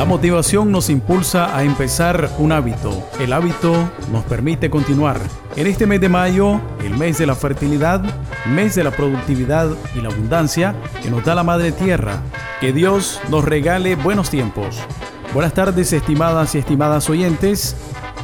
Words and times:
La 0.00 0.06
motivación 0.06 0.72
nos 0.72 0.88
impulsa 0.88 1.54
a 1.54 1.62
empezar 1.62 2.30
un 2.38 2.52
hábito. 2.52 3.06
El 3.20 3.34
hábito 3.34 3.74
nos 4.10 4.24
permite 4.24 4.70
continuar. 4.70 5.20
En 5.56 5.66
este 5.66 5.86
mes 5.86 6.00
de 6.00 6.08
mayo, 6.08 6.58
el 6.82 6.96
mes 6.96 7.18
de 7.18 7.26
la 7.26 7.34
fertilidad, 7.34 8.02
mes 8.46 8.74
de 8.74 8.82
la 8.82 8.92
productividad 8.92 9.68
y 9.94 10.00
la 10.00 10.08
abundancia 10.08 10.74
que 11.02 11.10
nos 11.10 11.22
da 11.22 11.34
la 11.34 11.42
Madre 11.42 11.72
Tierra. 11.72 12.22
Que 12.62 12.72
Dios 12.72 13.20
nos 13.28 13.44
regale 13.44 13.94
buenos 13.94 14.30
tiempos. 14.30 14.78
Buenas 15.34 15.52
tardes, 15.52 15.92
estimadas 15.92 16.54
y 16.54 16.60
estimadas 16.60 17.10
oyentes. 17.10 17.76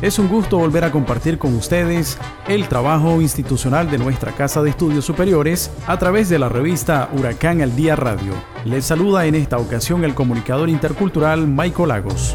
Es 0.02 0.18
un 0.18 0.28
gusto 0.28 0.58
volver 0.58 0.84
a 0.84 0.92
compartir 0.92 1.38
con 1.38 1.54
ustedes 1.56 2.18
el 2.48 2.68
trabajo 2.68 3.22
institucional 3.22 3.90
de 3.90 3.96
nuestra 3.96 4.32
Casa 4.32 4.62
de 4.62 4.68
Estudios 4.68 5.06
Superiores 5.06 5.70
a 5.86 5.98
través 5.98 6.28
de 6.28 6.38
la 6.38 6.50
revista 6.50 7.08
Huracán 7.14 7.62
al 7.62 7.74
Día 7.74 7.96
Radio. 7.96 8.34
Les 8.66 8.84
saluda 8.84 9.24
en 9.24 9.34
esta 9.34 9.56
ocasión 9.56 10.04
el 10.04 10.14
comunicador 10.14 10.68
intercultural 10.68 11.46
Michael 11.46 11.88
Lagos. 11.88 12.34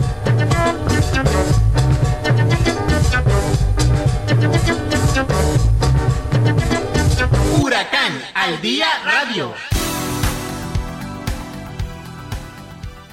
Huracán 7.62 8.14
al 8.34 8.60
Día 8.60 8.88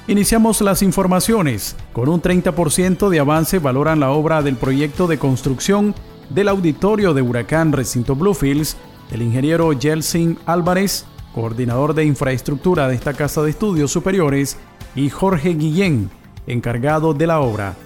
Iniciamos 0.09 0.63
las 0.63 0.81
informaciones. 0.81 1.77
Con 1.93 2.09
un 2.09 2.23
30% 2.23 3.11
de 3.11 3.21
avance 3.21 3.59
valoran 3.59 4.01
la 4.01 4.11
obra 4.11 4.41
del 4.41 4.57
proyecto 4.57 5.07
de 5.07 5.19
construcción 5.19 5.95
del 6.31 6.49
auditorio 6.49 7.13
de 7.13 7.21
Huracán 7.21 7.73
Recinto 7.73 8.17
Bluefields. 8.17 8.79
El 9.13 9.21
ingeniero 9.21 9.71
Yeltsin 9.75 10.39
Álvarez, 10.47 11.05
coordinador 11.35 11.93
de 11.93 12.07
infraestructura 12.07 12.89
de 12.89 12.95
esta 12.95 13.13
casa 13.13 13.43
de 13.43 13.51
estudios 13.51 13.93
superiores, 13.93 14.57
y 14.95 15.11
Jorge 15.11 15.51
Guillén, 15.51 16.09
encargado 16.47 17.13
de 17.13 17.27
la 17.27 17.41
obra. 17.41 17.77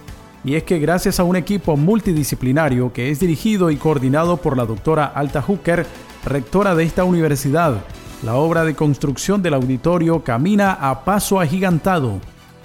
Y 0.44 0.54
es 0.54 0.62
que 0.62 0.78
gracias 0.78 1.18
a 1.18 1.24
un 1.24 1.34
equipo 1.34 1.76
multidisciplinario 1.76 2.92
que 2.92 3.10
es 3.10 3.18
dirigido 3.18 3.68
y 3.72 3.76
coordinado 3.76 4.36
por 4.36 4.56
la 4.56 4.64
doctora 4.64 5.06
Alta 5.06 5.42
Hooker, 5.42 5.84
rectora 6.24 6.76
de 6.76 6.84
esta 6.84 7.02
universidad, 7.02 7.82
la 8.22 8.36
obra 8.36 8.64
de 8.64 8.74
construcción 8.74 9.42
del 9.42 9.54
auditorio 9.54 10.22
camina 10.22 10.72
a 10.72 11.04
paso 11.04 11.40
agigantado. 11.40 12.20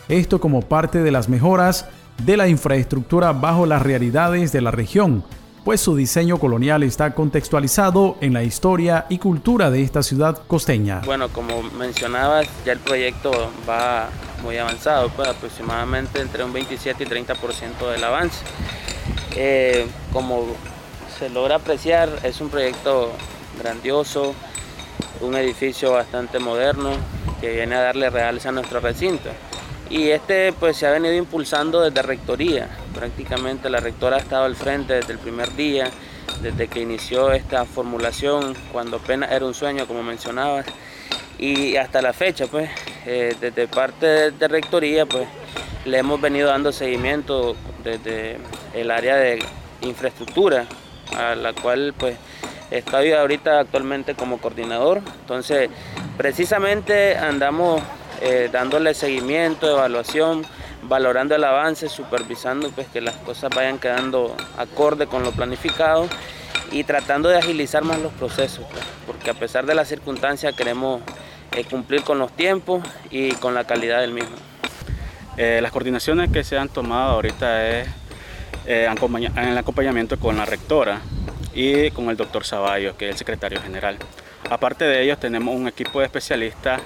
Esto 0.08 0.40
como 0.40 0.62
parte 0.62 1.02
de 1.02 1.12
las 1.12 1.30
mejoras 1.30 1.88
de 2.24 2.38
la 2.38 2.48
infraestructura 2.48 3.34
bajo 3.34 3.66
las 3.66 3.82
realidades 3.82 4.52
de 4.52 4.62
la 4.62 4.72
región, 4.72 5.24
pues 5.66 5.82
su 5.82 5.96
diseño 5.96 6.38
colonial 6.38 6.84
está 6.84 7.14
contextualizado 7.14 8.18
en 8.22 8.34
la 8.34 8.44
historia 8.44 9.06
y 9.10 9.18
cultura 9.18 9.72
de 9.72 9.82
esta 9.82 10.04
ciudad 10.04 10.40
costeña. 10.48 11.02
Bueno, 11.06 11.28
como 11.30 11.64
mencionabas, 11.64 12.48
ya 12.64 12.74
el 12.74 12.80
proyecto 12.80 13.32
va 13.68 14.10
muy 14.44 14.58
avanzado, 14.58 15.10
pues 15.10 15.28
aproximadamente 15.28 16.22
entre 16.22 16.44
un 16.44 16.54
27 16.54 17.04
y 17.04 17.08
30% 17.08 17.92
del 17.92 18.04
avance. 18.04 18.38
Eh, 19.36 19.88
como 20.14 20.46
se 21.18 21.30
logra 21.30 21.56
apreciar, 21.56 22.10
es 22.24 22.40
un 22.42 22.50
proyecto 22.50 23.12
grandioso, 23.60 24.36
un 25.22 25.36
edificio 25.36 25.92
bastante 25.92 26.40
moderno 26.40 26.92
que 27.42 27.52
viene 27.52 27.76
a 27.76 27.82
darle 27.82 28.10
realce 28.10 28.48
a 28.50 28.52
nuestro 28.52 28.80
recinto. 28.80 29.30
Y 29.90 30.10
este 30.10 30.54
pues 30.54 30.78
se 30.78 30.88
ha 30.88 30.92
venido 30.92 31.14
impulsando 31.14 31.82
desde 31.82 32.02
rectoría, 32.02 32.68
prácticamente 32.94 33.70
la 33.70 33.80
rectora 33.80 34.18
ha 34.18 34.20
estado 34.20 34.46
al 34.46 34.56
frente 34.56 34.96
desde 34.96 35.14
el 35.14 35.20
primer 35.20 35.56
día, 35.56 35.90
desde 36.42 36.68
que 36.68 36.82
inició 36.82 37.32
esta 37.32 37.64
formulación, 37.66 38.54
cuando 38.74 38.98
apenas 38.98 39.32
era 39.32 39.46
un 39.46 39.54
sueño 39.54 39.88
como 39.88 40.04
mencionabas, 40.04 40.66
y 41.40 41.78
hasta 41.78 42.02
la 42.02 42.12
fecha 42.14 42.48
pues 42.48 42.70
eh, 43.06 43.36
desde 43.40 43.68
parte 43.68 44.32
de 44.32 44.48
rectoría 44.48 45.06
pues 45.06 45.28
le 45.86 46.00
hemos 46.00 46.20
venido 46.20 46.50
dando 46.50 46.74
seguimiento 46.74 47.56
desde 47.84 48.38
el 48.74 48.92
área 48.92 49.16
de 49.16 49.40
infraestructura, 49.82 50.66
a 51.16 51.36
la 51.36 51.54
cual 51.54 51.94
pues 51.98 52.18
Estoy 52.70 53.14
ahorita 53.14 53.62
actualmente 53.62 54.14
como 54.14 54.40
coordinador, 54.40 55.02
entonces 55.22 55.70
precisamente 56.18 57.16
andamos 57.16 57.82
eh, 58.22 58.50
dándole 58.52 58.94
seguimiento, 58.94 59.72
evaluación, 59.72 60.46
valorando 60.84 61.34
el 61.36 61.44
avance, 61.46 61.88
supervisando 61.88 62.70
pues, 62.72 62.88
que 62.88 63.00
las 63.00 63.16
cosas 63.16 63.52
vayan 63.56 63.80
quedando 63.80 64.36
acorde 64.58 65.08
con 65.08 65.24
lo 65.24 65.32
planificado 65.32 66.08
y 66.72 66.84
tratando 66.84 67.30
de 67.30 67.38
agilizar 67.38 67.84
más 67.84 68.00
los 68.00 68.12
procesos, 68.14 68.66
pues, 68.70 68.84
porque 69.06 69.30
a 69.30 69.34
pesar 69.34 69.66
de 69.66 69.74
las 69.74 69.88
circunstancias 69.88 70.54
queremos 70.54 71.02
eh, 71.54 71.64
cumplir 71.64 72.04
con 72.04 72.20
los 72.20 72.34
tiempos 72.34 72.84
y 73.10 73.32
con 73.34 73.54
la 73.54 73.64
calidad 73.64 74.02
del 74.02 74.12
mismo. 74.12 74.36
Eh, 75.38 75.60
las 75.62 75.72
coordinaciones 75.72 76.32
que 76.32 76.44
se 76.44 76.58
han 76.58 76.68
tomado 76.68 77.14
ahorita 77.14 77.66
es 77.70 77.88
en 78.66 79.48
el 79.48 79.58
acompañamiento 79.58 80.20
con 80.20 80.36
la 80.36 80.44
rectora, 80.44 81.00
y 81.58 81.90
con 81.90 82.10
el 82.10 82.16
doctor 82.16 82.46
Zavallo, 82.46 82.96
que 82.96 83.06
es 83.06 83.14
el 83.14 83.18
secretario 83.18 83.60
general. 83.60 83.98
Aparte 84.48 84.86
de 84.86 85.02
ellos, 85.02 85.20
tenemos 85.20 85.56
un 85.56 85.68
equipo 85.68 86.00
de 86.00 86.06
especialistas 86.06 86.80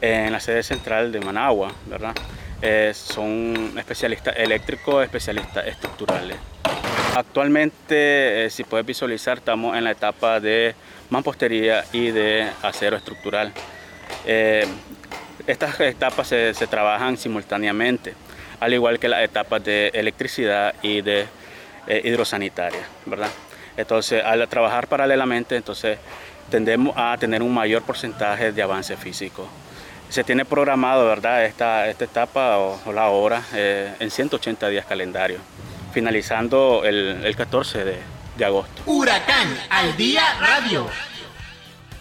en 0.00 0.32
la 0.32 0.40
sede 0.40 0.64
central 0.64 1.12
de 1.12 1.20
Managua, 1.20 1.72
¿verdad? 1.86 2.12
Eh, 2.60 2.90
son 2.92 3.72
especialistas 3.78 4.34
eléctricos, 4.36 5.04
especialistas 5.04 5.64
estructurales. 5.64 6.36
Actualmente, 7.14 8.46
eh, 8.46 8.50
si 8.50 8.64
puedes 8.64 8.84
visualizar, 8.84 9.38
estamos 9.38 9.76
en 9.76 9.84
la 9.84 9.92
etapa 9.92 10.40
de 10.40 10.74
mampostería 11.08 11.84
y 11.92 12.10
de 12.10 12.50
acero 12.62 12.96
estructural. 12.96 13.52
Eh, 14.26 14.66
estas 15.46 15.78
etapas 15.80 16.26
se, 16.26 16.52
se, 16.54 16.66
trabajan 16.66 17.16
simultáneamente, 17.16 18.14
al 18.58 18.74
igual 18.74 18.98
que 18.98 19.08
las 19.08 19.22
etapas 19.22 19.62
de 19.62 19.92
electricidad 19.94 20.74
y 20.82 21.00
de 21.00 21.26
hidrosanitaria, 22.04 22.82
¿verdad? 23.06 23.30
Entonces, 23.80 24.22
al 24.24 24.46
trabajar 24.48 24.86
paralelamente, 24.86 25.56
entonces 25.56 25.98
tendemos 26.50 26.94
a 26.96 27.16
tener 27.18 27.42
un 27.42 27.54
mayor 27.54 27.82
porcentaje 27.82 28.52
de 28.52 28.62
avance 28.62 28.96
físico. 28.96 29.48
Se 30.08 30.24
tiene 30.24 30.44
programado, 30.44 31.06
¿verdad?, 31.06 31.44
esta, 31.44 31.88
esta 31.88 32.04
etapa 32.04 32.58
o, 32.58 32.92
la 32.92 33.08
obra 33.08 33.42
eh, 33.54 33.94
en 34.00 34.10
180 34.10 34.68
días 34.68 34.84
calendario, 34.84 35.38
finalizando 35.92 36.82
el, 36.84 37.24
el 37.24 37.36
14 37.36 37.84
de, 37.84 37.96
de 38.36 38.44
agosto. 38.44 38.82
Huracán 38.86 39.48
al 39.70 39.96
día 39.96 40.22
radio. 40.40 40.86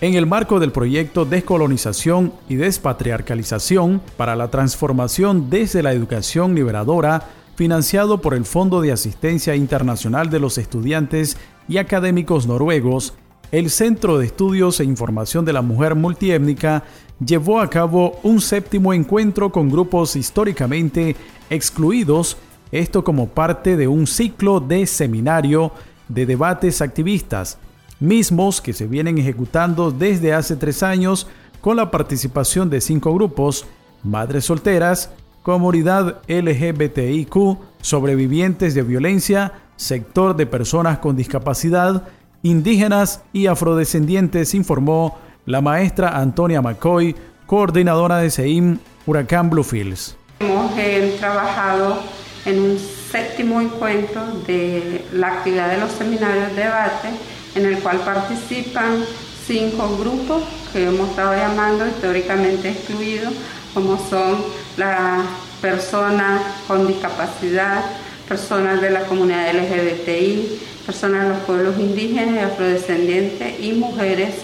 En 0.01 0.13
el 0.15 0.25
marco 0.25 0.61
del 0.61 0.71
proyecto 0.71 1.25
Descolonización 1.25 2.33
y 2.47 2.55
Despatriarcalización 2.55 4.01
para 4.15 4.37
la 4.37 4.49
transformación 4.49 5.49
desde 5.49 5.83
la 5.83 5.91
educación 5.91 6.55
liberadora, 6.55 7.23
financiado 7.55 8.21
por 8.21 8.33
el 8.33 8.45
Fondo 8.45 8.79
de 8.79 8.93
Asistencia 8.93 9.55
Internacional 9.55 10.29
de 10.29 10.39
los 10.39 10.57
Estudiantes 10.57 11.35
y 11.69 11.77
Académicos 11.77 12.47
Noruegos, 12.47 13.13
el 13.51 13.69
Centro 13.69 14.17
de 14.17 14.25
Estudios 14.25 14.79
e 14.79 14.83
Información 14.83 15.45
de 15.45 15.53
la 15.53 15.61
Mujer 15.61 15.95
Multiétnica 15.95 16.83
llevó 17.23 17.61
a 17.61 17.69
cabo 17.69 18.19
un 18.23 18.41
séptimo 18.41 18.91
encuentro 18.91 19.51
con 19.51 19.69
grupos 19.69 20.15
históricamente 20.15 21.15
excluidos, 21.49 22.37
esto 22.71 23.03
como 23.03 23.29
parte 23.29 23.77
de 23.77 23.87
un 23.87 24.07
ciclo 24.07 24.59
de 24.59 24.85
seminario 24.87 25.71
de 26.07 26.25
debates 26.25 26.81
activistas, 26.81 27.59
mismos 27.99 28.61
que 28.61 28.73
se 28.73 28.87
vienen 28.87 29.17
ejecutando 29.19 29.91
desde 29.91 30.33
hace 30.33 30.55
tres 30.55 30.81
años 30.81 31.27
con 31.61 31.77
la 31.77 31.91
participación 31.91 32.69
de 32.69 32.81
cinco 32.81 33.13
grupos, 33.13 33.65
madres 34.03 34.45
solteras, 34.45 35.11
comunidad 35.43 36.21
LGBTIQ, 36.27 37.57
sobrevivientes 37.81 38.73
de 38.73 38.81
violencia, 38.81 39.53
sector 39.79 40.35
de 40.35 40.45
personas 40.45 40.99
con 40.99 41.15
discapacidad, 41.15 42.03
indígenas 42.43 43.21
y 43.31 43.47
afrodescendientes, 43.47 44.53
informó 44.53 45.17
la 45.45 45.61
maestra 45.61 46.19
Antonia 46.19 46.61
McCoy, 46.61 47.15
coordinadora 47.45 48.17
de 48.17 48.29
SEIM 48.29 48.79
Huracán 49.05 49.49
Bluefields. 49.49 50.17
Hemos 50.41 50.77
eh, 50.77 51.15
trabajado 51.17 51.99
en 52.45 52.59
un 52.59 52.77
séptimo 52.77 53.61
encuentro 53.61 54.21
de 54.45 55.05
la 55.13 55.27
actividad 55.27 55.71
de 55.71 55.77
los 55.77 55.91
seminarios 55.91 56.49
de 56.49 56.63
debate, 56.63 57.09
en 57.55 57.65
el 57.65 57.79
cual 57.79 57.99
participan 57.99 59.03
cinco 59.47 59.97
grupos 59.97 60.43
que 60.73 60.87
hemos 60.87 61.09
estado 61.09 61.35
llamando 61.35 61.87
históricamente 61.87 62.69
excluidos, 62.69 63.33
como 63.73 63.97
son 63.97 64.43
las 64.75 65.25
personas 65.61 66.41
con 66.67 66.85
discapacidad, 66.85 67.83
personas 68.29 68.79
de 68.79 68.91
la 68.91 69.01
comunidad 69.01 69.51
LGBTI, 69.55 70.61
personas 70.85 71.23
de 71.23 71.29
los 71.29 71.39
pueblos 71.39 71.79
indígenas 71.79 72.35
y 72.35 72.39
afrodescendientes 72.39 73.59
y 73.59 73.73
mujeres, 73.73 74.35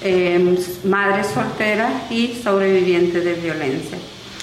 em, 0.00 0.56
madres 0.84 1.26
solteras 1.28 1.92
y 2.10 2.40
sobrevivientes 2.42 3.22
de 3.22 3.34
violencia. 3.34 3.98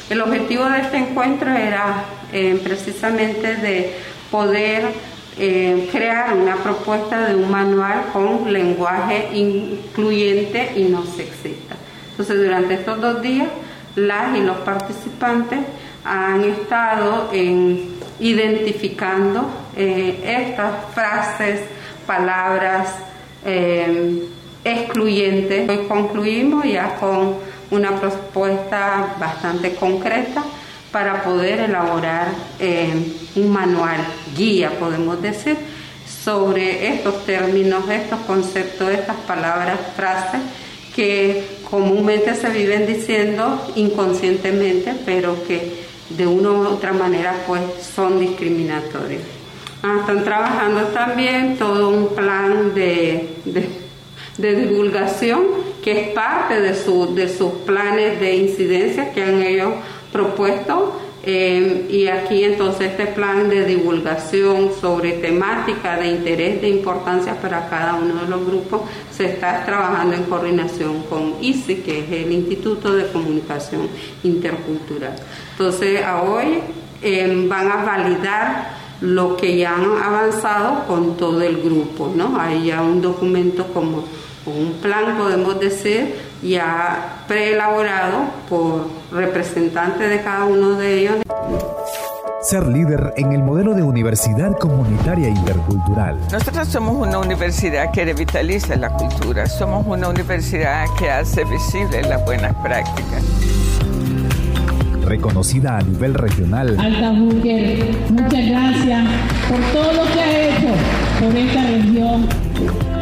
El 0.10 0.22
objetivo 0.22 0.66
de 0.66 0.82
este 0.82 0.98
encuentro 0.98 1.52
era 1.52 2.06
em, 2.32 2.60
precisamente 2.60 3.56
de 3.56 3.94
poder 4.30 4.84
em, 5.38 5.88
crear 5.88 6.34
una 6.34 6.56
propuesta 6.56 7.28
de 7.28 7.36
un 7.36 7.52
manual 7.52 8.06
con 8.14 8.52
lenguaje 8.52 9.30
incluyente 9.34 10.72
y 10.76 10.84
no 10.84 11.06
sexista. 11.06 11.76
Entonces, 12.12 12.38
durante 12.38 12.76
estos 12.76 13.02
dos 13.02 13.22
días, 13.22 13.50
las 13.96 14.38
y 14.38 14.42
los 14.42 14.58
participantes 14.58 15.60
han 16.06 16.44
estado 16.44 17.30
identificando 18.20 19.50
eh, 19.76 20.20
estas 20.24 20.94
frases, 20.94 21.62
palabras 22.06 22.90
eh, 23.46 24.24
excluyentes. 24.64 25.70
Hoy 25.70 25.86
concluimos 25.88 26.66
ya 26.66 26.96
con 26.96 27.36
una 27.72 28.00
propuesta 28.00 29.16
bastante 29.20 29.76
concreta 29.76 30.44
para 30.92 31.24
poder 31.24 31.60
elaborar 31.60 32.28
eh, 32.60 32.94
un 33.36 33.52
manual, 33.52 33.98
guía, 34.36 34.72
podemos 34.80 35.22
decir, 35.22 35.58
sobre 36.24 36.94
estos 36.94 37.26
términos, 37.26 37.90
estos 37.90 38.20
conceptos, 38.22 38.90
estas 38.90 39.18
palabras, 39.28 39.80
frases 39.96 40.42
que 40.96 41.44
comúnmente 41.70 42.34
se 42.36 42.50
viven 42.50 42.88
diciendo 42.88 43.62
inconscientemente, 43.76 44.94
pero 45.06 45.36
que 45.46 45.85
de 46.10 46.28
una 46.28 46.52
u 46.52 46.68
otra 46.68 46.94
manera 46.94 47.36
pues 47.48 47.62
son 47.96 48.20
discriminatorios. 48.20 49.22
Ah, 49.84 49.98
están 50.02 50.24
trabajando 50.24 50.82
también 50.88 51.58
todo 51.58 51.90
un 51.90 52.16
plan 52.16 52.74
de, 52.74 53.36
de, 54.38 54.56
divulgación 54.56 55.44
que 55.84 56.02
es 56.02 56.08
parte 56.10 56.60
de, 56.60 56.76
su, 56.76 57.14
de 57.14 57.30
sus 57.30 57.52
planes 57.66 58.20
de 58.20 58.36
incidencia 58.36 59.14
que 59.14 59.24
han 59.24 59.42
ellos 59.44 59.74
propuesto 60.12 61.00
eh, 61.28 61.88
y 61.90 62.08
aquí 62.08 62.44
entonces 62.44 62.92
este 62.92 63.08
plan 63.08 63.50
de 63.50 63.66
divulgación 63.66 64.70
sobre 64.80 65.14
temática 65.14 65.98
de 65.98 66.08
interés, 66.08 66.62
de 66.62 66.70
importancia 66.70 67.34
para 67.42 67.68
cada 67.68 67.96
uno 67.96 68.22
de 68.22 68.30
los 68.30 68.46
grupos, 68.46 68.82
se 69.12 69.26
está 69.26 69.66
trabajando 69.66 70.16
en 70.16 70.24
coordinación 70.24 71.02
con 71.10 71.34
ICI, 71.42 71.78
que 71.78 72.00
es 72.00 72.12
el 72.12 72.32
Instituto 72.32 72.94
de 72.94 73.08
Comunicación 73.08 73.88
Intercultural. 74.24 75.16
Entonces, 75.52 76.02
hoy 76.28 76.60
eh, 77.02 77.46
van 77.50 77.72
a 77.72 77.84
validar 77.84 78.86
lo 79.02 79.36
que 79.36 79.58
ya 79.58 79.76
han 79.76 79.98
avanzado 80.04 80.86
con 80.86 81.18
todo 81.18 81.42
el 81.42 81.58
grupo, 81.58 82.12
¿no? 82.16 82.40
Hay 82.40 82.66
ya 82.66 82.82
un 82.82 83.02
documento 83.02 83.66
como 83.74 84.04
un 84.46 84.74
plan, 84.82 85.18
podemos 85.18 85.60
decir, 85.60 86.16
ya 86.42 87.24
preelaborado 87.28 88.26
por 88.50 88.88
representantes 89.12 90.10
de 90.10 90.22
cada 90.22 90.46
uno 90.46 90.74
de 90.74 91.00
ellos. 91.00 91.16
Ser 92.42 92.68
líder 92.68 93.14
en 93.18 93.32
el 93.32 93.42
modelo 93.42 93.74
de 93.74 93.82
universidad 93.82 94.56
comunitaria 94.60 95.30
intercultural. 95.30 96.20
Nosotros 96.32 96.68
somos 96.68 96.96
una 96.96 97.18
universidad 97.18 97.92
que 97.92 98.06
revitaliza 98.06 98.76
la 98.76 98.90
cultura, 98.90 99.48
somos 99.48 99.86
una 99.88 100.10
universidad 100.10 100.86
que 101.00 101.10
hace 101.10 101.44
visible 101.46 102.04
las 102.04 102.24
buenas 102.24 102.54
prácticas. 102.58 103.24
Reconocida 105.04 105.78
a 105.78 105.82
nivel 105.82 106.14
regional. 106.14 106.78
Alta 106.80 107.12
muchas 107.14 108.48
gracias 108.48 109.08
por 109.50 109.60
todo 109.74 109.94
lo 109.94 110.14
que 110.14 110.22
ha 110.22 110.42
hecho 110.42 110.68
por 111.20 111.36
esta 111.36 111.62
región 111.62 112.95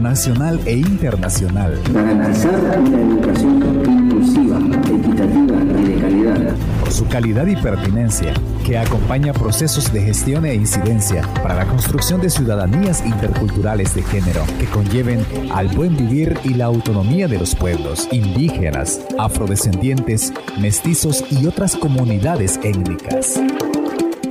nacional 0.00 0.60
e 0.64 0.72
internacional. 0.72 1.78
Garantizar 1.92 2.80
una 2.80 3.00
educación 3.00 3.62
inclusiva, 3.86 4.58
equitativa 4.58 5.80
y 5.80 5.84
de 5.84 6.00
calidad. 6.00 6.56
Por 6.80 6.90
su 6.90 7.06
calidad 7.06 7.46
y 7.46 7.56
pertinencia, 7.56 8.32
que 8.64 8.78
acompaña 8.78 9.32
procesos 9.32 9.92
de 9.92 10.02
gestión 10.02 10.46
e 10.46 10.54
incidencia 10.54 11.22
para 11.42 11.54
la 11.54 11.66
construcción 11.66 12.20
de 12.20 12.30
ciudadanías 12.30 13.04
interculturales 13.04 13.94
de 13.94 14.02
género 14.02 14.44
que 14.58 14.66
conlleven 14.66 15.24
al 15.52 15.68
buen 15.68 15.96
vivir 15.96 16.38
y 16.44 16.54
la 16.54 16.64
autonomía 16.64 17.28
de 17.28 17.38
los 17.38 17.54
pueblos 17.54 18.08
indígenas, 18.10 19.00
afrodescendientes, 19.18 20.32
mestizos 20.58 21.24
y 21.30 21.46
otras 21.46 21.76
comunidades 21.76 22.58
étnicas. 22.62 23.40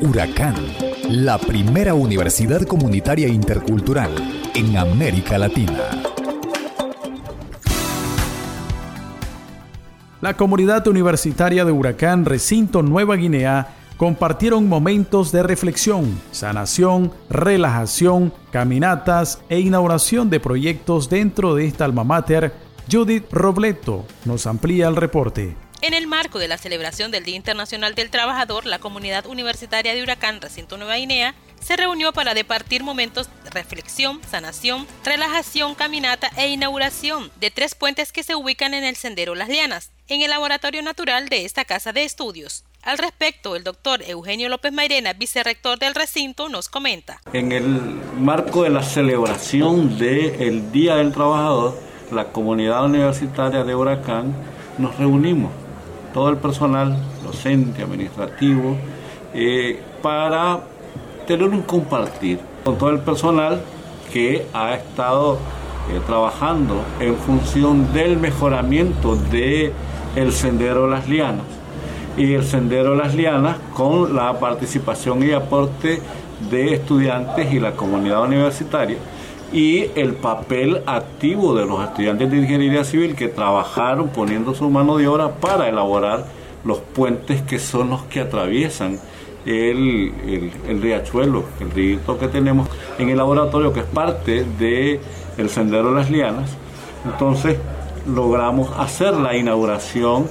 Huracán, 0.01 0.55
la 1.09 1.37
primera 1.37 1.93
universidad 1.93 2.61
comunitaria 2.63 3.27
intercultural 3.27 4.38
en 4.59 4.75
América 4.75 5.37
Latina. 5.37 5.89
La 10.19 10.35
comunidad 10.35 10.85
universitaria 10.85 11.63
de 11.63 11.71
Huracán 11.71 12.25
Recinto 12.25 12.83
Nueva 12.83 13.15
Guinea 13.15 13.69
compartieron 13.95 14.67
momentos 14.67 15.31
de 15.31 15.43
reflexión, 15.43 16.21
sanación, 16.31 17.13
relajación, 17.29 18.33
caminatas 18.51 19.39
e 19.47 19.61
inauguración 19.61 20.29
de 20.29 20.41
proyectos 20.41 21.09
dentro 21.09 21.55
de 21.55 21.65
esta 21.65 21.85
alma 21.85 22.03
mater. 22.03 22.51
Judith 22.91 23.31
Robleto 23.31 24.05
nos 24.25 24.45
amplía 24.45 24.89
el 24.89 24.97
reporte. 24.97 25.55
En 25.81 25.93
el 25.93 26.07
marco 26.07 26.37
de 26.37 26.49
la 26.49 26.57
celebración 26.57 27.11
del 27.11 27.23
Día 27.23 27.37
Internacional 27.37 27.95
del 27.95 28.09
Trabajador, 28.09 28.65
la 28.65 28.79
comunidad 28.79 29.25
universitaria 29.25 29.95
de 29.95 30.03
Huracán 30.03 30.41
Recinto 30.41 30.75
Nueva 30.75 30.95
Guinea 30.95 31.33
se 31.59 31.75
reunió 31.75 32.13
para 32.13 32.33
departir 32.33 32.83
momentos 32.83 33.29
de 33.43 33.49
reflexión, 33.49 34.19
sanación, 34.29 34.87
relajación, 35.03 35.75
caminata 35.75 36.29
e 36.37 36.49
inauguración 36.49 37.31
de 37.39 37.51
tres 37.51 37.75
puentes 37.75 38.11
que 38.11 38.23
se 38.23 38.35
ubican 38.35 38.73
en 38.73 38.83
el 38.83 38.95
Sendero 38.95 39.35
Las 39.35 39.49
Lianas, 39.49 39.91
en 40.07 40.21
el 40.21 40.29
laboratorio 40.29 40.81
natural 40.81 41.29
de 41.29 41.45
esta 41.45 41.65
casa 41.65 41.93
de 41.93 42.03
estudios. 42.03 42.63
Al 42.81 42.97
respecto, 42.97 43.55
el 43.55 43.63
doctor 43.63 44.01
Eugenio 44.07 44.47
López 44.47 44.71
Mairena, 44.71 45.13
vicerrector 45.13 45.79
del 45.79 45.95
recinto, 45.95 46.47
nos 46.47 46.69
comenta. 46.69 47.21
En 47.33 47.51
el 47.51 47.65
marco 47.65 48.63
de 48.63 48.69
la 48.69 48.83
celebración 48.83 49.97
del 49.97 50.71
Día 50.71 50.95
del 50.95 51.11
Trabajador, 51.11 51.77
la 52.11 52.31
comunidad 52.31 52.85
universitaria 52.85 53.63
de 53.63 53.75
Huracán 53.75 54.33
nos 54.77 54.97
reunimos 54.97 55.51
todo 56.13 56.29
el 56.29 56.37
personal 56.37 56.97
docente, 57.21 57.83
administrativo, 57.83 58.77
eh, 59.33 59.81
para 60.01 60.61
tener 61.29 61.47
un 61.47 61.61
compartir 61.61 62.39
con 62.63 62.79
todo 62.79 62.89
el 62.89 63.01
personal 63.01 63.61
que 64.11 64.47
ha 64.51 64.73
estado 64.73 65.35
eh, 65.35 66.01
trabajando 66.07 66.81
en 66.99 67.15
función 67.17 67.93
del 67.93 68.17
mejoramiento 68.17 69.15
de 69.15 69.71
el 70.15 70.31
sendero 70.31 70.87
Las 70.87 71.07
Lianas. 71.07 71.45
Y 72.17 72.33
el 72.33 72.43
sendero 72.43 72.95
Las 72.95 73.13
Lianas 73.13 73.57
con 73.75 74.15
la 74.15 74.39
participación 74.39 75.21
y 75.21 75.31
aporte 75.31 76.01
de 76.49 76.73
estudiantes 76.73 77.53
y 77.53 77.59
la 77.59 77.73
comunidad 77.73 78.23
universitaria 78.23 78.97
y 79.53 79.85
el 79.95 80.15
papel 80.15 80.81
activo 80.87 81.53
de 81.53 81.67
los 81.67 81.83
estudiantes 81.83 82.31
de 82.31 82.37
ingeniería 82.37 82.83
civil 82.83 83.15
que 83.15 83.27
trabajaron 83.27 84.09
poniendo 84.09 84.55
su 84.55 84.67
mano 84.71 84.97
de 84.97 85.07
obra 85.07 85.35
para 85.35 85.69
elaborar 85.69 86.25
los 86.65 86.79
puentes 86.79 87.43
que 87.43 87.59
son 87.59 87.91
los 87.91 88.01
que 88.05 88.19
atraviesan 88.19 88.99
el, 89.45 90.51
el, 90.67 90.81
riachuelo, 90.81 91.45
el 91.59 91.71
río 91.71 92.19
que 92.19 92.27
tenemos 92.27 92.67
en 92.97 93.09
el 93.09 93.17
laboratorio 93.17 93.73
que 93.73 93.81
es 93.81 93.85
parte 93.85 94.45
del 94.57 94.99
el 95.37 95.49
Sendero 95.49 95.89
de 95.89 95.95
las 95.95 96.09
Lianas. 96.09 96.51
Entonces 97.05 97.57
logramos 98.07 98.71
hacer 98.77 99.13
la 99.15 99.35
inauguración 99.35 100.27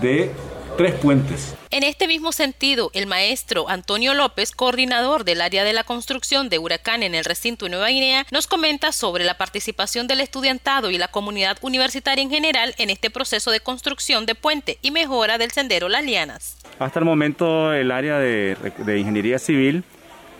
de 0.00 0.30
tres 0.76 0.94
puentes 0.94 1.54
en 1.72 1.84
este 1.84 2.08
mismo 2.08 2.32
sentido, 2.32 2.90
el 2.94 3.06
maestro 3.06 3.68
Antonio 3.68 4.12
López, 4.12 4.50
coordinador 4.50 5.22
del 5.22 5.40
área 5.40 5.62
de 5.62 5.72
la 5.72 5.84
construcción 5.84 6.48
de 6.48 6.58
Huracán 6.58 7.04
en 7.04 7.14
el 7.14 7.24
recinto 7.24 7.64
de 7.64 7.70
Nueva 7.70 7.90
Guinea, 7.90 8.26
nos 8.32 8.48
comenta 8.48 8.90
sobre 8.90 9.22
la 9.22 9.38
participación 9.38 10.08
del 10.08 10.20
estudiantado 10.20 10.90
y 10.90 10.98
la 10.98 11.06
comunidad 11.06 11.58
universitaria 11.62 12.24
en 12.24 12.30
general 12.30 12.74
en 12.78 12.90
este 12.90 13.08
proceso 13.08 13.52
de 13.52 13.60
construcción 13.60 14.26
de 14.26 14.34
puente 14.34 14.78
y 14.82 14.90
mejora 14.90 15.38
del 15.38 15.52
sendero 15.52 15.88
Las 15.88 16.04
Lianas. 16.04 16.56
Hasta 16.80 16.98
el 16.98 17.04
momento, 17.04 17.72
el 17.72 17.92
área 17.92 18.18
de, 18.18 18.56
ingeniería 18.98 19.38
civil 19.38 19.84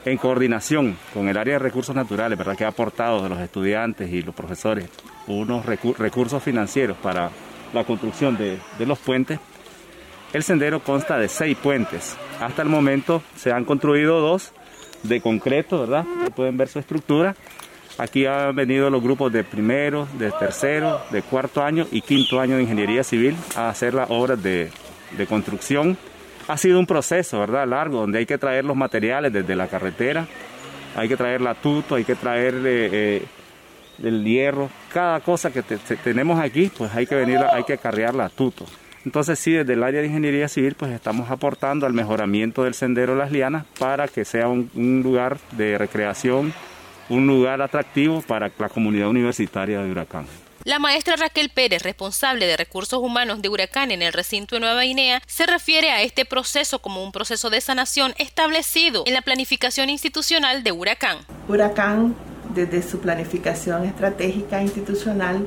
en 0.05 0.19
coordinación 0.19 0.99
con 1.15 1.29
el 1.29 1.37
área 1.37 1.55
de 1.55 1.59
recursos 1.61 1.95
naturales, 1.95 2.37
¿verdad? 2.37 2.57
que 2.57 2.65
ha 2.65 2.69
aportado 2.69 3.23
de 3.23 3.29
los 3.29 3.39
estudiantes 3.39 4.11
y 4.11 4.23
los 4.23 4.35
profesores 4.35 4.87
unos 5.29 5.65
recursos 5.65 6.43
financieros 6.43 6.97
para 6.97 7.31
la 7.73 7.85
construcción 7.85 8.37
de 8.37 8.59
los 8.85 8.99
puentes, 8.99 9.39
el 10.33 10.43
sendero 10.43 10.81
consta 10.81 11.19
de 11.19 11.29
seis 11.29 11.57
puentes. 11.57 12.17
Hasta 12.41 12.63
el 12.63 12.69
momento 12.69 13.23
se 13.37 13.53
han 13.53 13.65
construido 13.65 14.21
dos 14.21 14.53
de 15.03 15.21
concreto, 15.21 15.81
¿verdad? 15.81 16.05
Pueden 16.35 16.57
ver 16.57 16.69
su 16.69 16.79
estructura. 16.79 17.35
Aquí 17.99 18.25
han 18.27 18.55
venido 18.55 18.89
los 18.89 19.03
grupos 19.03 19.33
de 19.33 19.45
primero, 19.45 20.09
de 20.19 20.31
tercero, 20.33 21.03
de 21.11 21.23
cuarto 21.23 21.63
año 21.63 21.87
y 21.91 22.01
quinto 22.01 22.41
año 22.41 22.57
de 22.57 22.63
ingeniería 22.63 23.05
civil 23.05 23.37
a 23.57 23.69
hacer 23.69 23.95
las 23.95 24.11
obras 24.11 24.43
de, 24.43 24.71
construcción 25.29 25.99
ha 26.49 26.57
sido 26.57 26.79
un 26.79 26.87
proceso, 26.87 27.39
¿verdad? 27.39 27.67
Largo, 27.69 28.01
donde 28.01 28.19
hay 28.19 28.27
que 28.27 28.39
traer 28.39 28.65
los 28.65 28.77
materiales 28.77 29.33
desde 29.33 29.55
la 29.55 29.69
carretera, 29.69 30.27
hay 30.97 31.09
que 31.09 31.17
traer 31.17 31.41
la 31.41 31.55
tuto, 31.55 31.95
hay 31.95 32.05
que 32.05 32.17
traer 32.17 32.55
eh, 32.65 33.23
el 34.03 34.25
hierro, 34.25 34.69
cada 34.93 35.21
cosa 35.21 35.53
que 35.53 35.63
tenemos 35.63 36.41
aquí, 36.41 36.71
pues 36.77 36.93
hay 36.95 37.07
que 37.07 37.15
venir, 37.15 37.39
hay 37.53 37.65
que 37.65 37.79
carrear 37.79 38.15
la 38.15 38.29
tuto. 38.31 38.67
Entonces 39.05 39.39
sí, 39.39 39.53
desde 39.53 39.73
el 39.73 39.83
área 39.83 40.01
de 40.01 40.09
ingeniería 40.09 40.49
civil, 40.49 40.75
pues 40.75 40.93
estamos 40.93 41.31
aportando 41.31 41.87
al 41.87 41.93
mejoramiento 41.93 42.65
del 42.65 42.75
sendero 42.75 43.15
Las 43.15 43.33
Lianas 43.33 43.65
para 43.79 44.09
que 44.09 44.25
sea 44.25 44.49
un, 44.49 44.71
un 44.75 45.03
lugar 45.03 45.39
de 45.53 45.79
recreación, 45.79 46.53
un 47.09 47.27
lugar 47.27 47.63
atractivo 47.63 48.21
para 48.23 48.51
la 48.59 48.69
comunidad 48.69 49.09
universitaria 49.09 49.81
de 49.81 49.91
Huracán. 49.91 50.27
La 50.65 50.79
maestra 50.79 51.17
Raquel 51.17 51.49
Pérez, 51.49 51.83
responsable 51.83 52.47
de 52.47 52.55
recursos 52.55 53.01
humanos 53.01 53.41
de 53.41 53.49
Huracán 53.49 53.91
en 53.93 54.03
el 54.03 54.13
recinto 54.13 54.57
de 54.57 54.61
Nueva 54.61 54.83
Guinea, 54.83 55.23
se 55.27 55.47
refiere 55.47 55.91
a 55.91 56.03
este 56.03 56.27
proceso 56.27 56.81
como 56.81 57.03
un 57.03 57.13
proceso 57.13 57.49
de 57.49 57.63
sanación 57.63 58.13
establecido 58.19 59.05
en 59.07 59.15
la 59.15 59.23
planificación 59.23 59.89
institucional 59.89 60.63
de 60.63 60.73
Huracán. 60.73 61.17
Huracán, 61.49 62.15
desde 62.55 62.83
su 62.83 63.01
planificación 63.01 63.87
estratégica 63.87 64.61
institucional, 64.61 65.47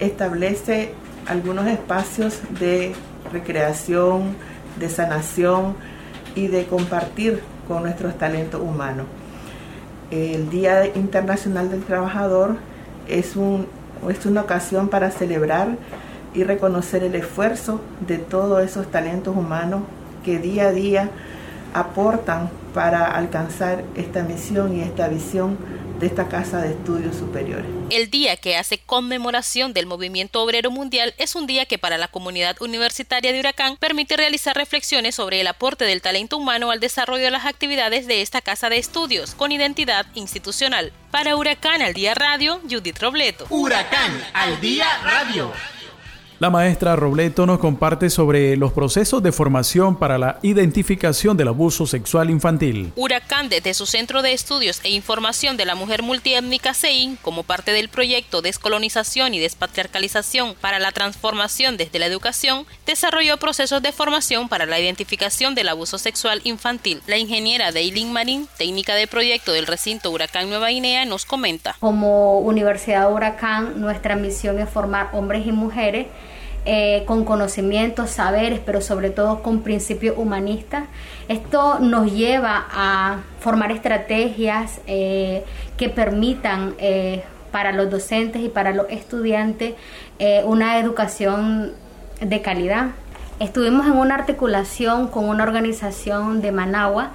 establece 0.00 0.92
algunos 1.32 1.66
espacios 1.66 2.40
de 2.60 2.92
recreación, 3.32 4.36
de 4.78 4.90
sanación 4.90 5.74
y 6.34 6.48
de 6.48 6.66
compartir 6.66 7.40
con 7.66 7.84
nuestros 7.84 8.18
talentos 8.18 8.60
humanos. 8.60 9.06
El 10.10 10.50
Día 10.50 10.86
Internacional 10.94 11.70
del 11.70 11.82
Trabajador 11.84 12.56
es 13.08 13.34
un 13.34 13.66
es 14.10 14.26
una 14.26 14.42
ocasión 14.42 14.88
para 14.88 15.10
celebrar 15.10 15.76
y 16.34 16.42
reconocer 16.42 17.04
el 17.04 17.14
esfuerzo 17.14 17.80
de 18.06 18.18
todos 18.18 18.62
esos 18.62 18.90
talentos 18.90 19.36
humanos 19.36 19.82
que 20.24 20.38
día 20.38 20.68
a 20.68 20.72
día 20.72 21.08
aportan 21.72 22.50
para 22.74 23.06
alcanzar 23.06 23.84
esta 23.94 24.22
misión 24.24 24.76
y 24.76 24.80
esta 24.80 25.08
visión 25.08 25.56
de 26.02 26.08
esta 26.08 26.28
Casa 26.28 26.60
de 26.60 26.70
Estudios 26.70 27.14
Superiores. 27.14 27.64
El 27.90 28.10
día 28.10 28.36
que 28.36 28.56
hace 28.56 28.78
conmemoración 28.78 29.72
del 29.72 29.86
movimiento 29.86 30.42
obrero 30.42 30.72
mundial 30.72 31.14
es 31.16 31.36
un 31.36 31.46
día 31.46 31.64
que 31.64 31.78
para 31.78 31.96
la 31.96 32.08
comunidad 32.08 32.60
universitaria 32.60 33.32
de 33.32 33.38
Huracán 33.38 33.76
permite 33.76 34.16
realizar 34.16 34.56
reflexiones 34.56 35.14
sobre 35.14 35.40
el 35.40 35.46
aporte 35.46 35.84
del 35.84 36.02
talento 36.02 36.38
humano 36.38 36.72
al 36.72 36.80
desarrollo 36.80 37.22
de 37.22 37.30
las 37.30 37.46
actividades 37.46 38.08
de 38.08 38.20
esta 38.20 38.40
Casa 38.40 38.68
de 38.68 38.78
Estudios 38.78 39.36
con 39.36 39.52
identidad 39.52 40.04
institucional. 40.14 40.92
Para 41.12 41.36
Huracán 41.36 41.82
al 41.82 41.94
Día 41.94 42.14
Radio, 42.14 42.60
Judith 42.68 42.98
Robleto. 42.98 43.46
Huracán 43.48 44.10
al 44.34 44.60
Día 44.60 44.88
Radio. 45.04 45.52
La 46.42 46.50
maestra 46.50 46.96
Robleto 46.96 47.46
nos 47.46 47.60
comparte 47.60 48.10
sobre 48.10 48.56
los 48.56 48.72
procesos 48.72 49.22
de 49.22 49.30
formación 49.30 49.94
para 49.94 50.18
la 50.18 50.40
identificación 50.42 51.36
del 51.36 51.46
abuso 51.46 51.86
sexual 51.86 52.30
infantil. 52.30 52.92
Huracán, 52.96 53.48
desde 53.48 53.74
su 53.74 53.86
Centro 53.86 54.22
de 54.22 54.32
Estudios 54.32 54.80
e 54.82 54.90
Información 54.90 55.56
de 55.56 55.66
la 55.66 55.76
Mujer 55.76 56.02
Multiétnica 56.02 56.74
CEIN, 56.74 57.16
como 57.22 57.44
parte 57.44 57.70
del 57.70 57.88
proyecto 57.88 58.42
Descolonización 58.42 59.34
y 59.34 59.38
Despatriarcalización 59.38 60.56
para 60.60 60.80
la 60.80 60.90
Transformación 60.90 61.76
desde 61.76 62.00
la 62.00 62.06
Educación, 62.06 62.66
desarrolló 62.86 63.36
procesos 63.36 63.80
de 63.80 63.92
formación 63.92 64.48
para 64.48 64.66
la 64.66 64.80
identificación 64.80 65.54
del 65.54 65.68
abuso 65.68 65.96
sexual 65.96 66.40
infantil. 66.42 67.02
La 67.06 67.18
ingeniera 67.18 67.70
Deilin 67.70 68.12
Marín, 68.12 68.48
técnica 68.58 68.96
de 68.96 69.06
proyecto 69.06 69.52
del 69.52 69.68
recinto 69.68 70.10
Huracán 70.10 70.48
Nueva 70.48 70.70
Guinea, 70.70 71.04
nos 71.04 71.24
comenta. 71.24 71.76
Como 71.78 72.40
Universidad 72.40 73.12
Huracán, 73.12 73.80
nuestra 73.80 74.16
misión 74.16 74.58
es 74.58 74.68
formar 74.68 75.10
hombres 75.12 75.46
y 75.46 75.52
mujeres 75.52 76.08
eh, 76.64 77.02
con 77.06 77.24
conocimientos, 77.24 78.10
saberes, 78.10 78.60
pero 78.64 78.80
sobre 78.80 79.10
todo 79.10 79.42
con 79.42 79.62
principios 79.62 80.16
humanistas. 80.16 80.84
Esto 81.26 81.80
nos 81.80 82.12
lleva 82.12 82.66
a 82.70 83.22
formar 83.40 83.72
estrategias 83.72 84.80
eh, 84.86 85.42
que 85.76 85.88
permitan 85.88 86.74
eh, 86.78 87.24
para 87.50 87.72
los 87.72 87.90
docentes 87.90 88.42
y 88.42 88.48
para 88.48 88.72
los 88.72 88.86
estudiantes 88.90 89.74
una 90.44 90.78
educación 90.78 91.72
de 92.20 92.40
calidad. 92.42 92.90
Estuvimos 93.40 93.86
en 93.86 93.94
una 93.94 94.14
articulación 94.14 95.08
con 95.08 95.28
una 95.28 95.42
organización 95.42 96.40
de 96.40 96.52
Managua 96.52 97.10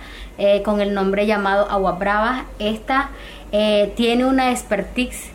con 0.65 0.81
el 0.81 0.93
nombre 0.93 1.25
llamado 1.25 1.71
Agua 1.71 1.93
Brava. 1.93 2.45
Esta 2.59 3.11
tiene 3.95 4.25
una 4.25 4.51
expertise 4.51 5.31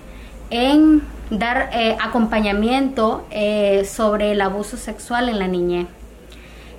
en 0.53 1.03
dar 1.31 1.71
eh, 1.73 1.97
acompañamiento 1.99 3.27
eh, 3.31 3.85
sobre 3.87 4.33
el 4.33 4.41
abuso 4.43 4.77
sexual 4.77 5.31
en 5.31 5.39
la 5.39 5.49
niñez. 5.49 5.87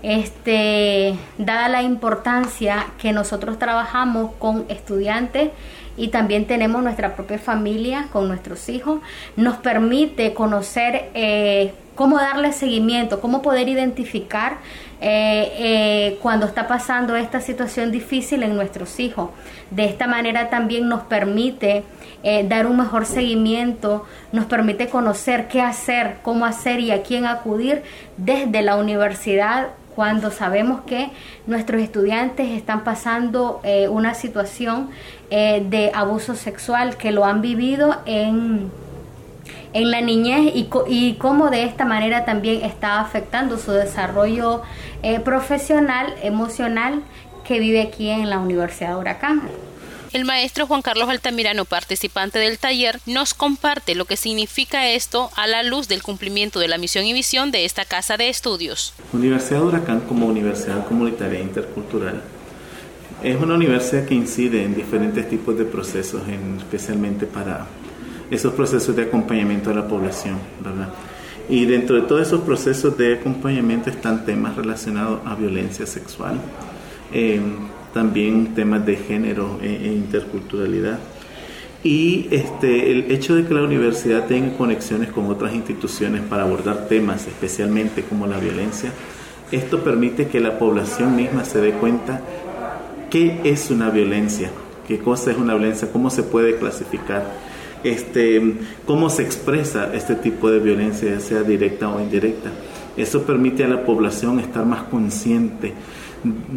Este, 0.03 1.15
dada 1.39 1.69
la 1.69 1.81
importancia 1.81 2.87
que 2.99 3.13
nosotros 3.13 3.57
trabajamos 3.57 4.31
con 4.37 4.65
estudiantes 4.69 5.49
y 5.97 6.09
también 6.09 6.45
tenemos 6.45 6.83
nuestra 6.83 7.15
propia 7.15 7.39
familia 7.39 8.09
con 8.11 8.27
nuestros 8.27 8.69
hijos, 8.69 8.99
nos 9.37 9.57
permite 9.57 10.33
conocer 10.33 11.09
eh, 11.15 11.73
cómo 11.95 12.17
darle 12.17 12.53
seguimiento, 12.53 13.21
cómo 13.21 13.41
poder 13.41 13.69
identificar 13.69 14.57
cuando 16.21 16.45
está 16.45 16.67
pasando 16.67 17.15
esta 17.15 17.41
situación 17.41 17.91
difícil 17.91 18.43
en 18.43 18.55
nuestros 18.55 18.99
hijos. 18.99 19.29
De 19.69 19.85
esta 19.85 20.07
manera 20.07 20.49
también 20.49 20.87
nos 20.87 21.01
permite 21.03 21.83
eh, 22.25 22.45
dar 22.47 22.67
un 22.67 22.77
mejor 22.77 23.05
seguimiento, 23.05 24.05
nos 24.31 24.45
permite 24.45 24.87
conocer 24.87 25.49
qué 25.49 25.61
hacer, 25.61 26.17
cómo 26.21 26.45
hacer 26.45 26.79
y 26.79 26.91
a 26.91 27.03
quién 27.03 27.25
acudir 27.25 27.83
desde 28.15 28.61
la 28.61 28.77
universidad 28.77 29.71
cuando 29.93 30.31
sabemos 30.31 30.81
que 30.87 31.11
nuestros 31.47 31.81
estudiantes 31.81 32.47
están 32.51 32.85
pasando 32.85 33.59
eh, 33.63 33.89
una 33.89 34.13
situación 34.13 34.89
eh, 35.31 35.65
de 35.69 35.91
abuso 35.93 36.35
sexual, 36.35 36.95
que 36.95 37.11
lo 37.11 37.25
han 37.25 37.41
vivido 37.41 37.97
en, 38.05 38.71
en 39.73 39.91
la 39.91 40.01
niñez 40.01 40.53
y, 40.55 40.69
y 40.87 41.15
cómo 41.15 41.49
de 41.49 41.63
esta 41.63 41.85
manera 41.85 42.25
también 42.25 42.63
está 42.63 42.99
afectando 42.99 43.57
su 43.57 43.71
desarrollo 43.71 44.61
profesional, 45.25 46.13
emocional 46.21 47.01
que 47.43 47.59
vive 47.59 47.81
aquí 47.81 48.09
en 48.09 48.29
la 48.29 48.39
Universidad 48.39 48.89
de 48.91 48.95
Huracán. 48.95 49.41
El 50.13 50.25
maestro 50.25 50.67
Juan 50.67 50.83
Carlos 50.83 51.09
Altamirano, 51.09 51.65
participante 51.65 52.37
del 52.37 52.59
taller, 52.59 52.99
nos 53.07 53.33
comparte 53.33 53.95
lo 53.95 54.05
que 54.05 54.15
significa 54.15 54.87
esto 54.89 55.31
a 55.35 55.47
la 55.47 55.63
luz 55.63 55.87
del 55.87 56.03
cumplimiento 56.03 56.59
de 56.59 56.67
la 56.67 56.77
misión 56.77 57.05
y 57.07 57.13
visión 57.13 57.49
de 57.49 57.65
esta 57.65 57.83
casa 57.83 58.15
de 58.15 58.29
estudios. 58.29 58.93
Universidad 59.11 59.61
de 59.61 59.65
Huracán 59.65 60.01
como 60.01 60.27
universidad 60.27 60.85
comunitaria 60.85 61.39
intercultural 61.39 62.21
es 63.23 63.37
una 63.37 63.55
universidad 63.55 64.05
que 64.05 64.13
incide 64.13 64.63
en 64.63 64.75
diferentes 64.75 65.27
tipos 65.27 65.57
de 65.57 65.65
procesos, 65.65 66.21
especialmente 66.59 67.25
para 67.25 67.65
esos 68.29 68.53
procesos 68.53 68.95
de 68.95 69.03
acompañamiento 69.03 69.69
a 69.69 69.73
la 69.73 69.87
población, 69.87 70.37
¿verdad? 70.63 70.89
Y 71.49 71.65
dentro 71.65 71.95
de 71.95 72.03
todos 72.03 72.21
esos 72.21 72.41
procesos 72.41 72.97
de 72.97 73.15
acompañamiento 73.15 73.89
están 73.89 74.25
temas 74.25 74.55
relacionados 74.55 75.19
a 75.25 75.35
violencia 75.35 75.85
sexual, 75.85 76.39
eh, 77.11 77.41
también 77.93 78.53
temas 78.55 78.85
de 78.85 78.95
género 78.95 79.59
e, 79.61 79.67
e, 79.67 79.93
interculturalidad. 79.93 80.99
Y 81.83 82.27
este, 82.31 82.91
el 82.91 83.11
hecho 83.11 83.35
de 83.35 83.45
que 83.45 83.53
la 83.53 83.61
universidad 83.61 84.25
tenga 84.25 84.55
conexiones 84.55 85.11
con 85.11 85.25
otras 85.27 85.53
instituciones 85.53 86.21
para 86.21 86.43
abordar 86.43 86.87
temas, 86.87 87.27
especialmente 87.27 88.03
como 88.03 88.25
la 88.25 88.39
violencia, 88.39 88.91
esto 89.51 89.83
permite 89.83 90.27
que 90.27 90.39
la 90.39 90.57
población 90.57 91.15
misma 91.15 91.43
se 91.43 91.59
dé 91.59 91.73
cuenta 91.73 92.21
qué 93.11 93.41
es 93.43 93.69
una 93.69 93.89
violencia, 93.89 94.49
qué 94.87 94.97
cosa 94.99 95.31
es 95.31 95.37
una 95.37 95.53
violencia, 95.53 95.91
cómo 95.91 96.09
se 96.09 96.23
puede 96.23 96.57
clasificar, 96.57 97.31
este, 97.83 98.55
cómo 98.85 99.09
se 99.09 99.23
expresa 99.23 99.93
este 99.93 100.15
tipo 100.15 100.49
de 100.49 100.59
violencia, 100.59 101.19
sea 101.19 101.43
directa 101.43 101.89
o 101.89 101.99
indirecta. 101.99 102.51
Eso 102.95 103.23
permite 103.23 103.63
a 103.63 103.67
la 103.67 103.85
población 103.85 104.39
estar 104.39 104.65
más 104.65 104.83
consciente 104.83 105.73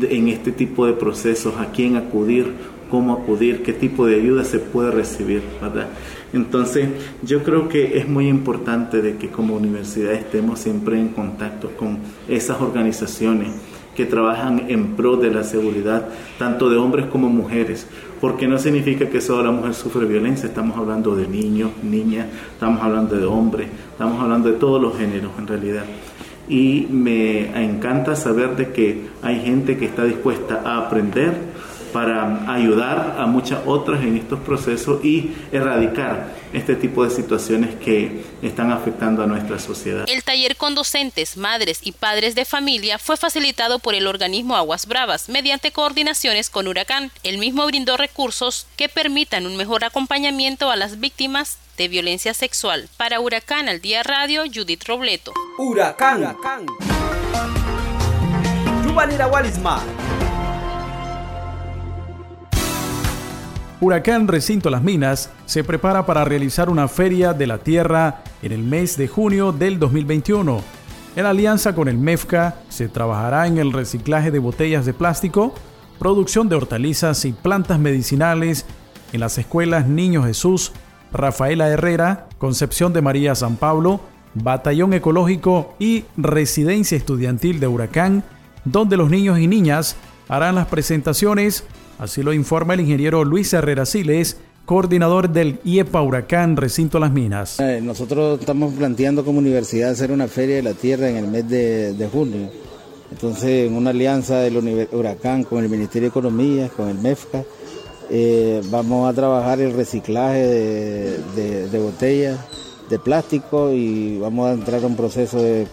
en 0.00 0.28
este 0.28 0.52
tipo 0.52 0.86
de 0.86 0.92
procesos, 0.92 1.54
a 1.58 1.72
quién 1.72 1.96
acudir, 1.96 2.52
cómo 2.90 3.14
acudir, 3.14 3.62
qué 3.62 3.72
tipo 3.72 4.06
de 4.06 4.16
ayuda 4.16 4.44
se 4.44 4.58
puede 4.58 4.90
recibir, 4.90 5.42
¿verdad? 5.60 5.88
Entonces, 6.32 6.88
yo 7.22 7.42
creo 7.42 7.68
que 7.68 7.98
es 7.98 8.08
muy 8.08 8.28
importante 8.28 9.00
de 9.02 9.16
que 9.16 9.28
como 9.28 9.56
universidad 9.56 10.12
estemos 10.12 10.60
siempre 10.60 10.98
en 10.98 11.08
contacto 11.08 11.70
con 11.76 11.98
esas 12.28 12.60
organizaciones 12.60 13.48
que 13.96 14.04
trabajan 14.04 14.66
en 14.68 14.94
pro 14.94 15.16
de 15.16 15.30
la 15.30 15.42
seguridad, 15.42 16.06
tanto 16.38 16.68
de 16.68 16.76
hombres 16.76 17.06
como 17.06 17.28
mujeres, 17.28 17.86
porque 18.20 18.46
no 18.46 18.58
significa 18.58 19.08
que 19.08 19.20
solo 19.20 19.44
la 19.44 19.50
mujer 19.50 19.74
sufre 19.74 20.06
violencia, 20.06 20.46
estamos 20.48 20.76
hablando 20.76 21.16
de 21.16 21.26
niños, 21.26 21.70
niñas, 21.82 22.26
estamos 22.52 22.82
hablando 22.82 23.16
de 23.16 23.24
hombres, 23.24 23.68
estamos 23.90 24.22
hablando 24.22 24.50
de 24.50 24.58
todos 24.58 24.80
los 24.80 24.96
géneros 24.96 25.32
en 25.38 25.46
realidad. 25.46 25.84
Y 26.48 26.86
me 26.90 27.64
encanta 27.64 28.14
saber 28.14 28.54
de 28.54 28.70
que 28.70 29.08
hay 29.22 29.40
gente 29.40 29.76
que 29.76 29.86
está 29.86 30.04
dispuesta 30.04 30.62
a 30.64 30.86
aprender 30.86 31.34
para 31.92 32.52
ayudar 32.52 33.16
a 33.18 33.26
muchas 33.26 33.60
otras 33.64 34.02
en 34.02 34.16
estos 34.16 34.38
procesos 34.40 35.02
y 35.02 35.32
erradicar 35.50 36.28
este 36.56 36.74
tipo 36.74 37.04
de 37.04 37.10
situaciones 37.10 37.74
que 37.76 38.24
están 38.42 38.72
afectando 38.72 39.22
a 39.22 39.26
nuestra 39.26 39.58
sociedad. 39.58 40.06
El 40.08 40.24
taller 40.24 40.56
con 40.56 40.74
docentes, 40.74 41.36
madres 41.36 41.80
y 41.82 41.92
padres 41.92 42.34
de 42.34 42.44
familia 42.44 42.98
fue 42.98 43.16
facilitado 43.16 43.78
por 43.78 43.94
el 43.94 44.06
organismo 44.06 44.56
Aguas 44.56 44.86
Bravas 44.86 45.28
mediante 45.28 45.70
coordinaciones 45.70 46.48
con 46.48 46.66
Huracán. 46.66 47.10
El 47.22 47.38
mismo 47.38 47.66
brindó 47.66 47.96
recursos 47.96 48.66
que 48.76 48.88
permitan 48.88 49.46
un 49.46 49.56
mejor 49.56 49.84
acompañamiento 49.84 50.70
a 50.70 50.76
las 50.76 50.98
víctimas 50.98 51.58
de 51.76 51.88
violencia 51.88 52.32
sexual. 52.32 52.88
Para 52.96 53.20
Huracán 53.20 53.68
al 53.68 53.80
Día 53.82 54.02
Radio, 54.02 54.44
Judith 54.52 54.84
Robleto. 54.86 55.34
Huracán. 55.58 56.20
Huracán. 56.20 56.66
Huracán 63.78 64.26
Recinto 64.26 64.70
Las 64.70 64.82
Minas 64.82 65.30
se 65.44 65.62
prepara 65.62 66.06
para 66.06 66.24
realizar 66.24 66.70
una 66.70 66.88
feria 66.88 67.34
de 67.34 67.46
la 67.46 67.58
tierra 67.58 68.22
en 68.40 68.52
el 68.52 68.62
mes 68.62 68.96
de 68.96 69.06
junio 69.06 69.52
del 69.52 69.78
2021. 69.78 70.62
En 71.14 71.26
alianza 71.26 71.74
con 71.74 71.86
el 71.86 71.98
MEFCA 71.98 72.56
se 72.70 72.88
trabajará 72.88 73.46
en 73.46 73.58
el 73.58 73.74
reciclaje 73.74 74.30
de 74.30 74.38
botellas 74.38 74.86
de 74.86 74.94
plástico, 74.94 75.54
producción 75.98 76.48
de 76.48 76.56
hortalizas 76.56 77.26
y 77.26 77.32
plantas 77.32 77.78
medicinales 77.78 78.64
en 79.12 79.20
las 79.20 79.36
escuelas 79.36 79.86
Niño 79.86 80.22
Jesús, 80.22 80.72
Rafaela 81.12 81.68
Herrera, 81.68 82.28
Concepción 82.38 82.94
de 82.94 83.02
María 83.02 83.34
San 83.34 83.56
Pablo, 83.56 84.00
Batallón 84.32 84.94
Ecológico 84.94 85.74
y 85.78 86.04
Residencia 86.16 86.96
Estudiantil 86.96 87.60
de 87.60 87.66
Huracán, 87.66 88.24
donde 88.64 88.96
los 88.96 89.10
niños 89.10 89.38
y 89.38 89.46
niñas 89.46 89.96
harán 90.28 90.54
las 90.54 90.66
presentaciones 90.66 91.64
Así 91.98 92.22
lo 92.22 92.34
informa 92.34 92.74
el 92.74 92.80
ingeniero 92.80 93.24
Luis 93.24 93.54
Herrera 93.54 93.86
Siles, 93.86 94.36
coordinador 94.66 95.30
del 95.30 95.60
IEPA 95.64 96.02
Huracán 96.02 96.56
Recinto 96.56 96.98
Las 96.98 97.10
Minas. 97.10 97.58
Eh, 97.58 97.80
nosotros 97.82 98.38
estamos 98.38 98.74
planteando 98.74 99.24
como 99.24 99.38
universidad 99.38 99.90
hacer 99.90 100.12
una 100.12 100.28
feria 100.28 100.56
de 100.56 100.62
la 100.62 100.74
tierra 100.74 101.08
en 101.08 101.16
el 101.16 101.26
mes 101.26 101.48
de, 101.48 102.08
junio. 102.12 102.50
Entonces, 103.10 103.68
en 103.68 103.74
una 103.74 103.90
alianza 103.90 104.40
del 104.40 104.88
Huracán 104.92 105.44
con 105.44 105.64
el 105.64 105.70
Ministerio 105.70 106.08
de 106.08 106.10
Economía, 106.10 106.68
con 106.68 106.88
el 106.90 106.98
MEFCA, 106.98 107.44
eh, 108.10 108.60
vamos 108.70 109.08
a 109.08 109.14
trabajar 109.14 109.60
el 109.60 109.72
reciclaje 109.72 110.46
de, 111.34 111.78
botellas 111.78 112.38
de 112.90 112.98
plástico 112.98 113.72
y 113.72 114.18
vamos 114.18 114.50
a 114.50 114.52
entrar 114.52 114.82
a 114.82 114.86
un 114.86 114.96
proceso 114.96 115.40
de, 115.40 115.66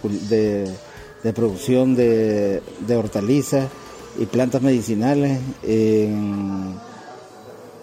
producción 1.33 1.95
de 1.95 2.61
hortalizas 2.95 3.67
y 4.19 4.25
plantas 4.25 4.61
medicinales 4.61 5.39
en, 5.63 6.75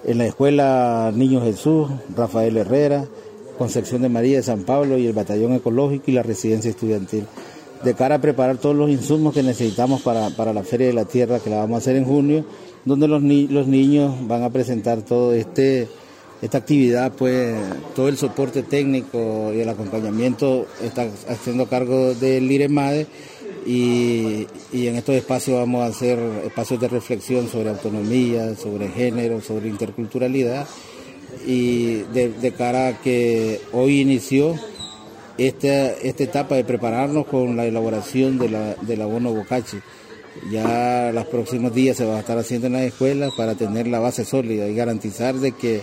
la 0.05 0.27
escuela 0.27 1.13
Niño 1.15 1.43
Jesús, 1.43 1.89
Rafael 2.17 2.57
Herrera, 2.57 3.07
Concepción 3.59 4.03
de 4.03 4.09
María 4.09 4.39
de 4.39 4.43
San 4.43 4.65
Pablo 4.65 4.97
y 4.97 5.07
el 5.07 5.13
Batallón 5.13 5.53
Ecológico 5.53 6.05
y 6.07 6.13
la 6.15 6.23
Residencia 6.23 6.71
Estudiantil, 6.71 7.27
de 7.85 7.95
cara 7.95 8.17
a 8.17 8.21
preparar 8.21 8.59
todos 8.59 8.75
los 8.75 8.91
insumos 8.91 9.35
que 9.35 9.43
necesitamos 9.43 10.03
para, 10.03 10.53
la 10.53 10.63
Feria 10.63 10.87
de 10.89 10.95
la 10.95 11.05
Tierra 11.05 11.41
que 11.41 11.51
la 11.51 11.59
vamos 11.59 11.75
a 11.75 11.79
hacer 11.79 11.97
en 11.97 12.05
junio, 12.05 12.45
donde 12.85 13.09
los, 13.09 13.23
los 13.23 13.67
niños 13.67 14.15
van 14.27 14.43
a 14.43 14.51
presentar 14.51 15.03
todo 15.03 15.33
este 15.33 15.89
esta 16.43 16.59
actividad, 16.59 17.13
pues 17.13 17.55
todo 17.95 18.09
el 18.09 18.17
soporte 18.17 18.63
técnico 18.63 19.53
y 19.55 19.61
el 19.61 19.69
acompañamiento 19.69 20.67
está 20.83 21.07
haciendo 21.29 21.67
cargo 21.67 22.15
del 22.15 22.51
IREMADE 22.51 23.07
y, 23.67 24.47
en 24.73 24.97
estos 24.97 25.15
espacios 25.15 25.59
vamos 25.59 25.83
a 25.83 25.87
hacer 25.87 26.19
espacios 26.45 26.81
de 26.81 26.89
reflexión 26.89 27.49
sobre 27.49 27.71
autonomía, 27.71 28.55
sobre 28.57 28.89
género, 28.89 29.41
sobre 29.41 29.69
interculturalidad 29.69 30.67
y 31.47 32.03
de, 32.13 32.55
cara 32.57 32.89
a 32.89 33.01
que 33.01 33.61
hoy 33.73 34.01
inició 34.01 34.55
esta, 35.39 35.93
esta 35.93 36.25
etapa 36.25 36.55
de 36.55 36.65
prepararnos 36.65 37.27
con 37.27 37.57
la 37.57 37.67
elaboración 37.67 38.39
de 38.39 38.49
la, 38.49 38.75
del 38.75 39.03
abono 39.03 39.33
Bocachi. 39.33 39.79
Ya 40.51 41.11
los 41.13 41.27
próximos 41.27 41.75
días 41.75 41.97
se 41.97 42.05
va 42.05 42.17
a 42.17 42.21
estar 42.21 42.39
haciendo 42.39 42.69
en 42.69 42.75
las 42.75 42.83
escuelas 42.83 43.33
para 43.37 43.55
tener 43.55 43.87
la 43.87 43.99
base 43.99 44.25
sólida 44.25 44.69
y 44.69 44.75
garantizar 44.75 45.35
de 45.35 45.53
que 45.53 45.83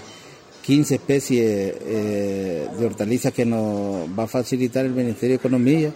15 0.66 0.96
especies 0.96 1.76
eh, 1.86 2.68
de 2.78 2.86
hortalizas 2.86 3.34
que 3.34 3.46
nos 3.46 4.08
va 4.18 4.24
a 4.24 4.28
facilitar 4.28 4.86
el 4.86 4.92
Ministerio 4.92 5.38
de 5.38 5.40
Economía 5.40 5.94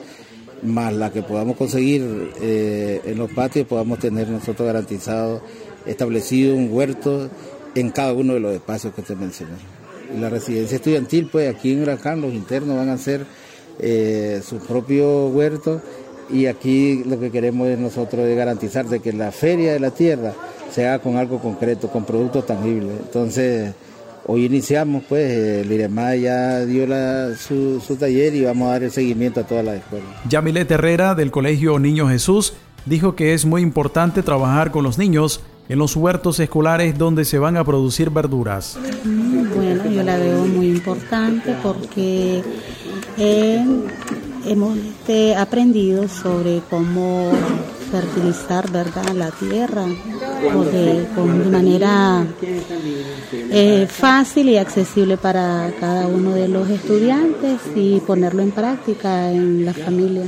más 0.64 0.94
la 0.94 1.12
que 1.12 1.22
podamos 1.22 1.58
conseguir 1.58 2.32
eh, 2.42 3.02
en 3.06 3.18
los 3.18 3.32
patios, 3.32 3.68
podamos 3.68 4.00
tener 4.00 4.28
nosotros 4.30 4.66
garantizado, 4.66 5.42
establecido 5.86 6.56
un 6.56 6.72
huerto 6.72 7.30
en 7.76 7.90
cada 7.90 8.14
uno 8.14 8.34
de 8.34 8.40
los 8.40 8.54
espacios 8.54 8.94
que 8.94 9.02
te 9.02 9.16
mencioné. 9.16 9.54
La 10.20 10.30
residencia 10.30 10.76
estudiantil, 10.76 11.30
pues 11.32 11.54
aquí 11.54 11.72
en 11.72 11.84
Huracán 11.84 12.22
los 12.22 12.34
internos 12.34 12.78
van 12.78 12.90
a 12.90 12.94
hacer 12.94 13.26
eh, 13.80 14.42
su 14.46 14.58
propio 14.58 15.28
huerto 15.28 15.82
y 16.30 16.46
aquí 16.46 17.04
lo 17.06 17.20
que 17.20 17.32
queremos 17.32 17.68
es 17.68 17.80
nosotros 17.80 18.26
es 18.28 18.38
garantizar 18.38 18.86
de 18.88 19.00
que 19.00 19.14
la 19.14 19.32
feria 19.32 19.74
de 19.74 19.80
la 19.80 19.92
tierra 19.92 20.34
se 20.72 20.88
haga 20.88 21.00
con 21.00 21.18
algo 21.18 21.40
concreto, 21.40 21.90
con 21.90 22.06
productos 22.06 22.46
tangibles. 22.46 22.96
Entonces, 23.02 23.74
Hoy 24.28 24.46
iniciamos, 24.46 25.04
pues, 25.10 25.66
el 25.66 25.72
IREMA 25.72 26.16
ya 26.16 26.66
dio 26.66 26.86
su, 27.36 27.82
taller 28.00 28.36
y 28.36 28.44
vamos 28.44 28.68
a 28.68 28.72
dar 28.72 28.84
el 28.84 28.92
seguimiento 28.92 29.40
a 29.40 29.44
todas 29.44 29.66
las 29.66 29.78
escuelas. 29.78 30.10
Yamilet 30.30 30.70
Herrera, 30.70 31.16
del 31.16 31.32
Colegio 31.32 31.80
Niño 31.80 32.08
Jesús, 32.08 32.54
dijo 32.86 33.16
que 33.16 33.34
es 33.34 33.46
muy 33.46 33.62
importante 33.62 34.22
trabajar 34.22 34.72
con 34.72 34.84
los 34.84 34.98
niños 34.98 35.42
en 35.70 35.80
los 35.80 35.96
huertos 35.96 36.40
escolares 36.40 36.98
donde 36.98 37.26
se 37.26 37.40
van 37.40 37.58
a 37.58 37.64
producir 37.64 38.10
verduras. 38.10 38.78
Bueno, 39.56 39.90
yo 39.90 40.04
la 40.04 40.18
veo 40.18 40.46
muy 40.46 40.68
importante 40.68 41.56
porque 41.64 42.44
hemos 44.46 44.78
este, 44.78 45.36
aprendido 45.36 46.08
sobre 46.08 46.62
cómo 46.70 47.32
fertilizar 47.92 48.70
verdad 48.72 49.10
la 49.14 49.32
tierra 49.32 49.86
de, 50.42 51.08
manera 51.50 52.26
eh, 53.32 53.88
fácil 53.90 54.50
y 54.50 54.58
accesible 54.58 55.18
para 55.18 55.72
cada 55.80 56.08
uno 56.08 56.34
de 56.34 56.48
los 56.48 56.70
estudiantes 56.70 57.60
y 57.76 58.00
ponerlo 58.02 58.42
en 58.42 58.52
práctica 58.52 59.32
en 59.32 59.66
la 59.66 59.74
familia. 59.74 60.24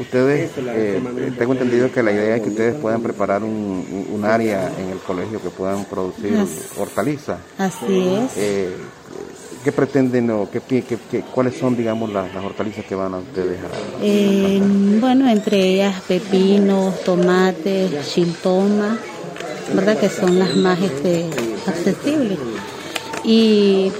Ustedes, 0.00 0.50
eh, 0.56 1.00
tengo 1.38 1.52
entendido 1.52 1.90
que 1.90 2.02
la 2.02 2.12
idea 2.12 2.36
es 2.36 2.42
que 2.42 2.50
ustedes 2.50 2.74
puedan 2.76 3.02
preparar 3.02 3.42
un, 3.42 4.24
área 4.24 4.72
en 4.78 4.90
el 4.90 4.98
colegio 4.98 5.40
que 5.40 5.50
puedan 5.50 5.84
producir 5.84 6.34
hortalizas. 6.78 7.38
Así 7.58 8.08
es. 8.08 8.36
Eh, 8.36 8.70
¿Qué 9.66 9.72
pretenden 9.72 10.30
o 10.30 10.48
qué, 10.48 10.60
qué, 10.60 11.22
cuáles 11.34 11.56
son, 11.56 11.76
digamos, 11.76 12.12
las, 12.12 12.32
hortalizas 12.36 12.84
que 12.84 12.94
van 12.94 13.14
a 13.14 13.18
ustedes 13.18 13.58
a 13.58 13.66
eh, 14.00 14.62
Bueno, 15.00 15.28
entre 15.28 15.58
ellas 15.58 16.02
pepinos, 16.06 17.02
tomates, 17.02 18.14
chiltoma, 18.14 18.96
¿verdad? 19.74 19.98
Que 19.98 20.08
son 20.08 20.38
las 20.38 20.54
más 20.56 20.80
este, 20.80 21.28
accesibles. 21.66 22.38
Y 23.24 23.90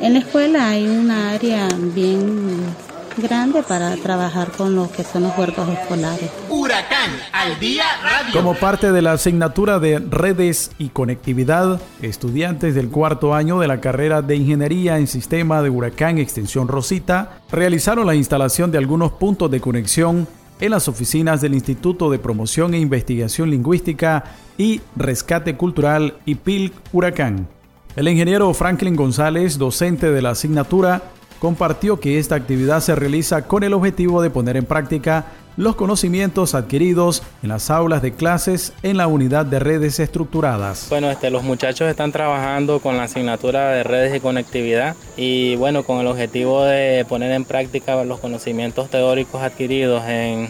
en 0.00 0.14
la 0.14 0.18
escuela 0.20 0.68
hay 0.68 0.86
una 0.86 1.30
área 1.30 1.68
bien 1.94 2.74
grande 3.16 3.62
para 3.62 3.94
trabajar 3.96 4.50
con 4.52 4.74
los 4.74 4.88
que 4.90 5.04
son 5.04 5.24
los 5.24 5.36
huertos 5.36 5.68
escolares. 5.68 6.30
Huracán 6.48 7.10
al 7.32 7.58
día 7.58 7.84
radio. 8.02 8.32
Como 8.32 8.54
parte 8.54 8.92
de 8.92 9.02
la 9.02 9.12
asignatura 9.12 9.78
de 9.78 9.98
redes 9.98 10.70
y 10.78 10.88
conectividad, 10.88 11.80
estudiantes 12.00 12.74
del 12.74 12.88
cuarto 12.88 13.34
año 13.34 13.58
de 13.60 13.68
la 13.68 13.80
carrera 13.80 14.22
de 14.22 14.36
Ingeniería 14.36 14.98
en 14.98 15.06
Sistema 15.06 15.62
de 15.62 15.70
Huracán 15.70 16.18
Extensión 16.18 16.68
Rosita 16.68 17.40
realizaron 17.50 18.06
la 18.06 18.14
instalación 18.14 18.70
de 18.70 18.78
algunos 18.78 19.12
puntos 19.12 19.50
de 19.50 19.60
conexión 19.60 20.26
en 20.62 20.70
las 20.70 20.86
oficinas 20.86 21.40
del 21.40 21.54
Instituto 21.54 22.08
de 22.08 22.20
Promoción 22.20 22.72
e 22.72 22.78
Investigación 22.78 23.50
Lingüística 23.50 24.22
y 24.56 24.80
Rescate 24.94 25.56
Cultural 25.56 26.14
IPIL 26.24 26.72
Huracán. 26.92 27.48
El 27.96 28.06
ingeniero 28.06 28.54
Franklin 28.54 28.94
González, 28.94 29.58
docente 29.58 30.12
de 30.12 30.22
la 30.22 30.30
asignatura, 30.30 31.02
compartió 31.40 31.98
que 31.98 32.20
esta 32.20 32.36
actividad 32.36 32.80
se 32.80 32.94
realiza 32.94 33.48
con 33.48 33.64
el 33.64 33.74
objetivo 33.74 34.22
de 34.22 34.30
poner 34.30 34.56
en 34.56 34.64
práctica 34.64 35.26
los 35.56 35.76
conocimientos 35.76 36.54
adquiridos 36.54 37.22
en 37.42 37.50
las 37.50 37.70
aulas 37.70 38.02
de 38.02 38.12
clases 38.12 38.72
en 38.82 38.96
la 38.96 39.06
unidad 39.06 39.44
de 39.46 39.58
redes 39.58 40.00
estructuradas. 40.00 40.86
Bueno, 40.88 41.10
este, 41.10 41.30
los 41.30 41.42
muchachos 41.42 41.88
están 41.88 42.12
trabajando 42.12 42.80
con 42.80 42.96
la 42.96 43.04
asignatura 43.04 43.70
de 43.70 43.82
redes 43.82 44.16
y 44.16 44.20
conectividad 44.20 44.96
y 45.16 45.56
bueno, 45.56 45.82
con 45.82 45.98
el 45.98 46.06
objetivo 46.06 46.64
de 46.64 47.04
poner 47.08 47.32
en 47.32 47.44
práctica 47.44 48.02
los 48.04 48.20
conocimientos 48.20 48.88
teóricos 48.88 49.42
adquiridos 49.42 50.02
en 50.06 50.48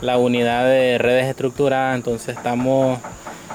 la 0.00 0.18
unidad 0.18 0.64
de 0.64 0.98
redes 0.98 1.26
estructuradas, 1.26 1.96
entonces 1.96 2.36
estamos 2.36 2.98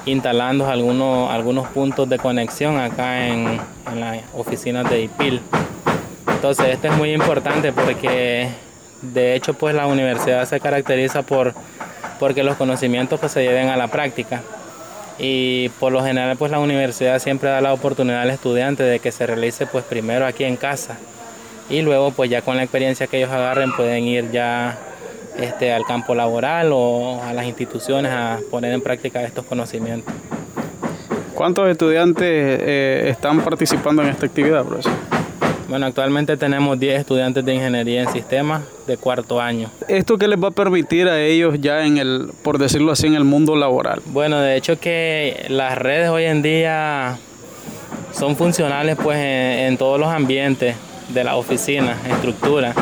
instalando 0.06 0.66
algunos, 0.66 1.30
algunos 1.30 1.68
puntos 1.68 2.08
de 2.08 2.18
conexión 2.18 2.78
acá 2.78 3.28
en, 3.28 3.60
en 3.90 4.00
las 4.00 4.20
oficinas 4.34 4.88
de 4.88 5.02
IPIL. 5.02 5.40
Entonces 6.26 6.68
esto 6.68 6.88
es 6.88 6.96
muy 6.96 7.12
importante 7.12 7.72
porque 7.72 8.48
de 9.02 9.34
hecho 9.34 9.54
pues 9.54 9.74
la 9.74 9.86
universidad 9.86 10.46
se 10.46 10.60
caracteriza 10.60 11.22
por 11.22 11.54
porque 12.18 12.42
los 12.42 12.56
conocimientos 12.56 13.18
pues, 13.18 13.32
se 13.32 13.42
lleven 13.42 13.68
a 13.68 13.76
la 13.76 13.88
práctica. 13.88 14.42
y 15.18 15.68
por 15.80 15.92
lo 15.92 16.02
general 16.02 16.36
pues 16.36 16.50
la 16.50 16.58
universidad 16.58 17.18
siempre 17.18 17.50
da 17.50 17.60
la 17.60 17.72
oportunidad 17.72 18.22
al 18.22 18.30
estudiante 18.30 18.82
de 18.82 18.98
que 18.98 19.12
se 19.12 19.26
realice 19.26 19.66
pues 19.66 19.84
primero 19.84 20.26
aquí 20.26 20.44
en 20.44 20.56
casa 20.56 20.96
y 21.68 21.82
luego 21.82 22.10
pues 22.10 22.28
ya 22.30 22.42
con 22.42 22.56
la 22.56 22.62
experiencia 22.62 23.06
que 23.06 23.18
ellos 23.18 23.30
agarren 23.30 23.72
pueden 23.72 24.04
ir 24.04 24.30
ya 24.30 24.78
este, 25.38 25.72
al 25.72 25.84
campo 25.84 26.14
laboral 26.14 26.70
o 26.72 27.22
a 27.22 27.32
las 27.32 27.46
instituciones 27.46 28.12
a 28.12 28.38
poner 28.50 28.72
en 28.72 28.80
práctica 28.80 29.22
estos 29.22 29.44
conocimientos. 29.46 30.12
¿Cuántos 31.34 31.68
estudiantes 31.68 32.26
eh, 32.28 33.08
están 33.08 33.40
participando 33.40 34.02
en 34.02 34.08
esta 34.08 34.26
actividad, 34.26 34.64
profesor? 34.64 35.09
Bueno, 35.70 35.86
actualmente 35.86 36.36
tenemos 36.36 36.80
10 36.80 36.98
estudiantes 36.98 37.44
de 37.44 37.54
ingeniería 37.54 38.02
en 38.02 38.12
sistemas 38.12 38.62
de 38.88 38.96
cuarto 38.96 39.40
año. 39.40 39.70
¿Esto 39.86 40.18
qué 40.18 40.26
les 40.26 40.36
va 40.36 40.48
a 40.48 40.50
permitir 40.50 41.06
a 41.06 41.20
ellos 41.20 41.60
ya 41.60 41.86
en 41.86 41.96
el, 41.96 42.32
por 42.42 42.58
decirlo 42.58 42.90
así, 42.90 43.06
en 43.06 43.14
el 43.14 43.22
mundo 43.22 43.54
laboral? 43.54 44.02
Bueno, 44.06 44.40
de 44.40 44.56
hecho 44.56 44.80
que 44.80 45.46
las 45.48 45.78
redes 45.78 46.08
hoy 46.08 46.24
en 46.24 46.42
día 46.42 47.18
son 48.12 48.34
funcionales 48.34 48.96
pues 49.00 49.18
en, 49.20 49.78
todos 49.78 50.00
los 50.00 50.08
ambientes 50.08 50.74
de 51.10 51.22
la 51.22 51.36
oficina, 51.36 51.96
estructura. 52.10 52.74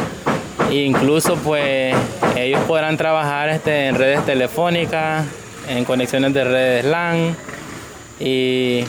E 0.71 0.77
incluso 0.77 1.37
pues 1.37 1.95
ellos 2.39 2.61
podrán 2.63 2.97
trabajar 2.97 3.51
este, 3.51 3.89
en 3.89 3.97
redes 3.97 4.25
telefónicas, 4.25 5.27
en 5.69 5.85
conexiones 5.85 6.33
de 6.33 6.43
redes 6.43 6.85
LAN 6.87 7.37
y 8.19 8.83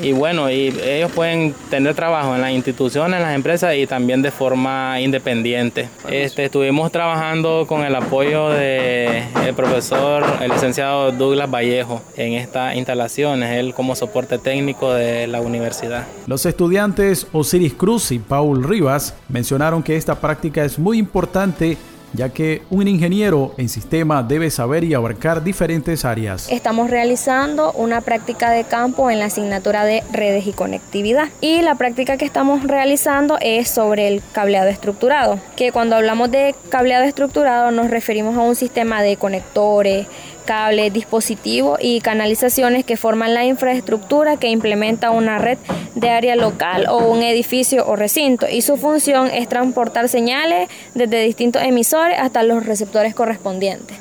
y 0.00 0.12
bueno, 0.12 0.50
y 0.50 0.74
ellos 0.82 1.10
pueden 1.12 1.54
tener 1.70 1.94
trabajo 1.94 2.34
en 2.34 2.40
las 2.40 2.50
instituciones, 2.50 3.18
en 3.18 3.22
las 3.22 3.34
empresas 3.34 3.74
y 3.76 3.86
también 3.86 4.22
de 4.22 4.30
forma 4.30 5.00
independiente. 5.00 5.88
Este, 6.10 6.46
estuvimos 6.46 6.90
trabajando 6.92 7.66
con 7.66 7.84
el 7.84 7.94
apoyo 7.94 8.50
del 8.50 9.54
profesor, 9.56 10.24
el 10.40 10.50
licenciado 10.50 11.12
Douglas 11.12 11.50
Vallejo, 11.50 12.02
en 12.16 12.34
estas 12.34 12.76
instalaciones, 12.76 13.58
él 13.58 13.74
como 13.74 13.94
soporte 13.94 14.38
técnico 14.38 14.92
de 14.92 15.26
la 15.26 15.40
universidad. 15.40 16.06
Los 16.26 16.46
estudiantes 16.46 17.26
Osiris 17.32 17.74
Cruz 17.74 18.12
y 18.12 18.18
Paul 18.18 18.64
Rivas 18.64 19.14
mencionaron 19.28 19.82
que 19.82 19.96
esta 19.96 20.20
práctica 20.20 20.64
es 20.64 20.78
muy 20.78 20.98
importante 20.98 21.76
ya 22.14 22.28
que 22.28 22.62
un 22.70 22.88
ingeniero 22.88 23.54
en 23.58 23.68
sistema 23.68 24.22
debe 24.22 24.50
saber 24.50 24.84
y 24.84 24.94
abarcar 24.94 25.42
diferentes 25.42 26.04
áreas. 26.04 26.50
Estamos 26.50 26.90
realizando 26.90 27.72
una 27.72 28.00
práctica 28.00 28.50
de 28.50 28.64
campo 28.64 29.10
en 29.10 29.18
la 29.18 29.26
asignatura 29.26 29.84
de 29.84 30.02
redes 30.12 30.46
y 30.46 30.52
conectividad 30.52 31.28
y 31.40 31.62
la 31.62 31.74
práctica 31.74 32.16
que 32.16 32.24
estamos 32.24 32.62
realizando 32.62 33.38
es 33.40 33.68
sobre 33.68 34.08
el 34.08 34.22
cableado 34.32 34.68
estructurado, 34.68 35.38
que 35.56 35.72
cuando 35.72 35.96
hablamos 35.96 36.30
de 36.30 36.54
cableado 36.68 37.04
estructurado 37.04 37.70
nos 37.70 37.90
referimos 37.90 38.36
a 38.36 38.40
un 38.40 38.54
sistema 38.54 39.02
de 39.02 39.16
conectores, 39.16 40.06
cables, 40.44 40.92
dispositivos 40.92 41.78
y 41.82 42.00
canalizaciones 42.00 42.84
que 42.84 42.96
forman 42.96 43.34
la 43.34 43.44
infraestructura 43.44 44.36
que 44.36 44.48
implementa 44.48 45.10
una 45.10 45.38
red 45.38 45.58
de 45.94 46.10
área 46.10 46.36
local 46.36 46.86
o 46.88 47.08
un 47.10 47.22
edificio 47.22 47.86
o 47.86 47.96
recinto 47.96 48.46
y 48.48 48.62
su 48.62 48.76
función 48.76 49.28
es 49.28 49.48
transportar 49.48 50.08
señales 50.08 50.68
desde 50.94 51.22
distintos 51.22 51.62
emisores 51.62 52.18
hasta 52.18 52.42
los 52.42 52.66
receptores 52.66 53.14
correspondientes. 53.14 53.98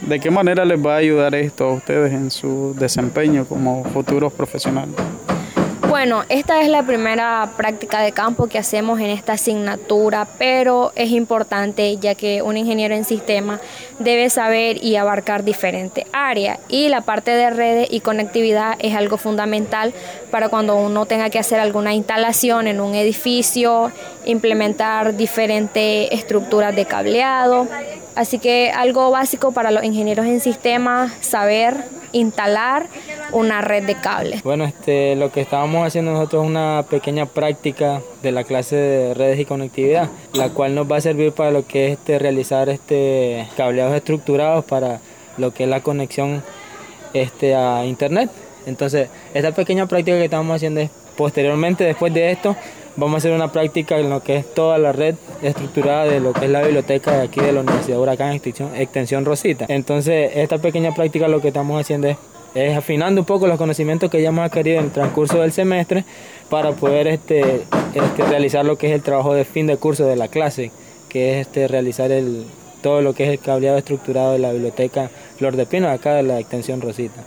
¿De 0.00 0.20
qué 0.20 0.30
manera 0.30 0.64
les 0.64 0.84
va 0.84 0.94
a 0.94 0.98
ayudar 0.98 1.34
esto 1.34 1.64
a 1.64 1.72
ustedes 1.72 2.12
en 2.12 2.30
su 2.30 2.74
desempeño 2.78 3.46
como 3.46 3.84
futuros 3.84 4.32
profesionales? 4.32 4.94
Bueno, 5.94 6.24
esta 6.28 6.60
es 6.60 6.68
la 6.68 6.82
primera 6.82 7.50
práctica 7.56 8.00
de 8.00 8.10
campo 8.10 8.48
que 8.48 8.58
hacemos 8.58 8.98
en 8.98 9.10
esta 9.10 9.34
asignatura, 9.34 10.26
pero 10.38 10.90
es 10.96 11.10
importante 11.10 11.96
ya 11.98 12.16
que 12.16 12.42
un 12.42 12.56
ingeniero 12.56 12.96
en 12.96 13.04
sistema 13.04 13.60
debe 14.00 14.28
saber 14.28 14.82
y 14.82 14.96
abarcar 14.96 15.44
diferentes 15.44 16.04
áreas 16.12 16.58
y 16.68 16.88
la 16.88 17.02
parte 17.02 17.30
de 17.30 17.48
redes 17.48 17.86
y 17.92 18.00
conectividad 18.00 18.74
es 18.80 18.96
algo 18.96 19.18
fundamental 19.18 19.94
para 20.32 20.48
cuando 20.48 20.74
uno 20.74 21.06
tenga 21.06 21.30
que 21.30 21.38
hacer 21.38 21.60
alguna 21.60 21.94
instalación 21.94 22.66
en 22.66 22.80
un 22.80 22.96
edificio, 22.96 23.92
implementar 24.24 25.16
diferentes 25.16 26.08
estructuras 26.10 26.74
de 26.74 26.86
cableado. 26.86 27.68
Así 28.16 28.38
que 28.38 28.70
algo 28.70 29.10
básico 29.10 29.52
para 29.52 29.70
los 29.70 29.82
ingenieros 29.84 30.26
en 30.26 30.40
sistemas, 30.40 31.12
saber 31.20 31.84
instalar 32.12 32.86
una 33.32 33.60
red 33.60 33.84
de 33.84 33.96
cables. 33.96 34.42
Bueno, 34.42 34.64
este, 34.64 35.16
lo 35.16 35.32
que 35.32 35.40
estábamos 35.40 35.86
haciendo 35.86 36.12
nosotros 36.12 36.44
es 36.44 36.50
una 36.50 36.84
pequeña 36.88 37.26
práctica 37.26 38.00
de 38.22 38.32
la 38.32 38.44
clase 38.44 38.76
de 38.76 39.14
redes 39.14 39.40
y 39.40 39.44
conectividad, 39.44 40.08
la 40.32 40.50
cual 40.50 40.74
nos 40.74 40.90
va 40.90 40.98
a 40.98 41.00
servir 41.00 41.32
para 41.32 41.50
lo 41.50 41.66
que 41.66 41.86
es 41.86 41.92
este, 41.98 42.18
realizar 42.18 42.68
este, 42.68 43.48
cableados 43.56 43.96
estructurados 43.96 44.64
para 44.64 45.00
lo 45.36 45.52
que 45.52 45.64
es 45.64 45.68
la 45.68 45.80
conexión 45.80 46.42
este, 47.12 47.56
a 47.56 47.84
internet. 47.84 48.30
Entonces, 48.66 49.08
esta 49.34 49.52
pequeña 49.52 49.86
práctica 49.86 50.16
que 50.16 50.24
estamos 50.24 50.54
haciendo 50.54 50.80
es 50.80 50.90
posteriormente, 51.16 51.84
después 51.84 52.14
de 52.14 52.30
esto, 52.30 52.56
vamos 52.96 53.14
a 53.14 53.18
hacer 53.18 53.32
una 53.32 53.52
práctica 53.52 53.98
en 53.98 54.10
lo 54.10 54.22
que 54.22 54.36
es 54.36 54.54
toda 54.54 54.78
la 54.78 54.92
red 54.92 55.14
estructurada 55.42 56.04
de 56.04 56.20
lo 56.20 56.32
que 56.32 56.44
es 56.46 56.50
la 56.50 56.62
biblioteca 56.62 57.12
de 57.12 57.22
aquí 57.22 57.40
de 57.40 57.52
la 57.52 57.60
Universidad 57.60 57.96
de 57.96 58.02
Huracán 58.02 58.32
Extensión, 58.32 59.24
Rosita. 59.24 59.66
Entonces, 59.68 60.32
esta 60.34 60.58
pequeña 60.58 60.94
práctica 60.94 61.28
lo 61.28 61.40
que 61.40 61.48
estamos 61.48 61.80
haciendo 61.80 62.08
es, 62.54 62.76
afinando 62.76 63.20
un 63.20 63.26
poco 63.26 63.46
los 63.46 63.58
conocimientos 63.58 64.10
que 64.10 64.22
ya 64.22 64.28
hemos 64.28 64.44
adquirido 64.44 64.78
en 64.78 64.86
el 64.86 64.92
transcurso 64.92 65.40
del 65.40 65.52
semestre 65.52 66.04
para 66.48 66.72
poder 66.72 67.08
este, 67.08 67.64
este, 67.94 68.24
realizar 68.28 68.64
lo 68.64 68.78
que 68.78 68.88
es 68.88 68.92
el 68.92 69.02
trabajo 69.02 69.34
de 69.34 69.44
fin 69.44 69.66
de 69.66 69.76
curso 69.76 70.06
de 70.06 70.16
la 70.16 70.28
clase, 70.28 70.70
que 71.08 71.32
es 71.40 71.46
este, 71.46 71.66
realizar 71.66 72.12
el, 72.12 72.44
todo 72.80 73.00
lo 73.00 73.12
que 73.12 73.24
es 73.24 73.30
el 73.30 73.38
cableado 73.40 73.78
estructurado 73.78 74.32
de 74.32 74.38
la 74.38 74.52
biblioteca 74.52 75.10
Flor 75.36 75.56
de 75.56 75.66
Pino, 75.66 75.88
acá 75.88 76.14
de 76.14 76.22
la 76.22 76.38
Extensión 76.38 76.80
Rosita. 76.80 77.24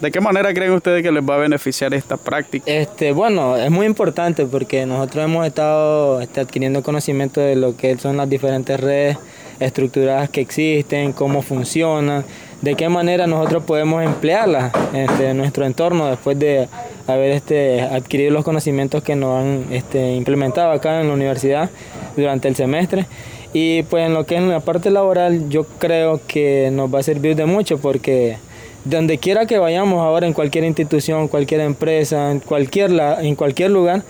¿De 0.00 0.10
qué 0.10 0.20
manera 0.20 0.52
creen 0.52 0.72
ustedes 0.72 1.02
que 1.02 1.12
les 1.12 1.22
va 1.22 1.36
a 1.36 1.38
beneficiar 1.38 1.94
esta 1.94 2.16
práctica? 2.16 2.70
Este, 2.70 3.12
bueno, 3.12 3.56
es 3.56 3.70
muy 3.70 3.86
importante 3.86 4.44
porque 4.44 4.84
nosotros 4.86 5.24
hemos 5.24 5.46
estado 5.46 6.20
este, 6.20 6.40
adquiriendo 6.40 6.82
conocimiento 6.82 7.40
de 7.40 7.54
lo 7.54 7.76
que 7.76 7.96
son 7.96 8.16
las 8.16 8.28
diferentes 8.28 8.78
redes 8.80 9.16
estructuradas 9.60 10.28
que 10.30 10.40
existen, 10.40 11.12
cómo 11.12 11.42
funcionan, 11.42 12.24
de 12.60 12.74
qué 12.74 12.88
manera 12.88 13.26
nosotros 13.26 13.62
podemos 13.64 14.02
emplearlas 14.02 14.72
este, 14.92 15.30
en 15.30 15.36
nuestro 15.36 15.64
entorno 15.64 16.08
después 16.08 16.38
de 16.38 16.68
haber 17.06 17.30
este, 17.32 17.82
adquirido 17.82 18.32
los 18.32 18.44
conocimientos 18.44 19.02
que 19.02 19.14
nos 19.14 19.40
han 19.40 19.66
este, 19.70 20.14
implementado 20.14 20.72
acá 20.72 21.00
en 21.00 21.08
la 21.08 21.14
universidad 21.14 21.70
durante 22.16 22.48
el 22.48 22.56
semestre. 22.56 23.06
Y 23.52 23.84
pues 23.84 24.06
en 24.06 24.14
lo 24.14 24.26
que 24.26 24.34
es 24.34 24.42
la 24.42 24.58
parte 24.60 24.90
laboral 24.90 25.48
yo 25.48 25.64
creo 25.78 26.20
que 26.26 26.70
nos 26.72 26.92
va 26.92 26.98
a 26.98 27.02
servir 27.04 27.36
de 27.36 27.46
mucho 27.46 27.78
porque 27.78 28.38
donde 28.84 29.18
quiera 29.18 29.46
que 29.46 29.58
vayamos 29.58 30.00
ahora 30.00 30.26
en 30.26 30.32
cualquier 30.32 30.64
institución, 30.64 31.28
cualquier 31.28 31.60
empresa, 31.62 32.30
en 32.30 32.40
cualquier, 32.40 32.92
en 33.20 33.34
cualquier 33.34 33.70
lugar, 33.70 34.02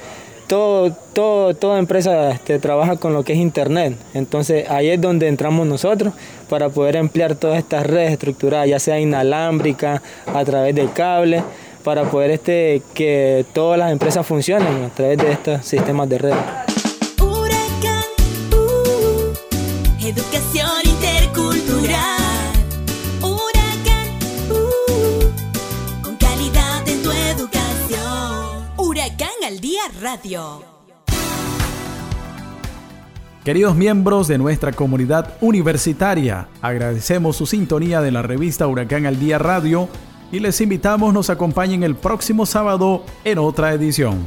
todo, 0.46 0.92
todo, 1.12 1.54
toda 1.54 1.78
empresa 1.78 2.30
este, 2.30 2.58
trabaja 2.58 2.96
con 2.96 3.14
lo 3.14 3.22
que 3.22 3.32
es 3.32 3.38
Internet. 3.38 3.96
Entonces 4.12 4.68
ahí 4.68 4.90
es 4.90 5.00
donde 5.00 5.28
entramos 5.28 5.66
nosotros 5.66 6.12
para 6.48 6.68
poder 6.68 6.96
emplear 6.96 7.34
todas 7.34 7.58
estas 7.58 7.86
redes 7.86 8.12
estructuradas, 8.12 8.68
ya 8.68 8.78
sea 8.78 9.00
inalámbrica, 9.00 10.02
a 10.26 10.44
través 10.44 10.74
de 10.74 10.86
cable, 10.88 11.42
para 11.82 12.04
poder 12.04 12.32
este, 12.32 12.82
que 12.94 13.44
todas 13.52 13.78
las 13.78 13.92
empresas 13.92 14.26
funcionen 14.26 14.84
a 14.84 14.88
través 14.88 15.18
de 15.18 15.32
estos 15.32 15.64
sistemas 15.64 16.08
de 16.08 16.18
red. 16.18 16.34
Uh, 17.20 17.44
educación 20.00 20.70
intercultural. 20.84 22.23
Radio. 30.00 30.64
Queridos 33.44 33.76
miembros 33.76 34.26
de 34.26 34.38
nuestra 34.38 34.72
comunidad 34.72 35.36
universitaria, 35.40 36.48
agradecemos 36.60 37.36
su 37.36 37.46
sintonía 37.46 38.00
de 38.00 38.10
la 38.10 38.22
revista 38.22 38.66
Huracán 38.66 39.06
al 39.06 39.20
Día 39.20 39.38
Radio 39.38 39.88
y 40.32 40.40
les 40.40 40.60
invitamos 40.60 41.14
nos 41.14 41.30
acompañen 41.30 41.84
el 41.84 41.94
próximo 41.94 42.46
sábado 42.46 43.04
en 43.22 43.38
otra 43.38 43.72
edición. 43.72 44.26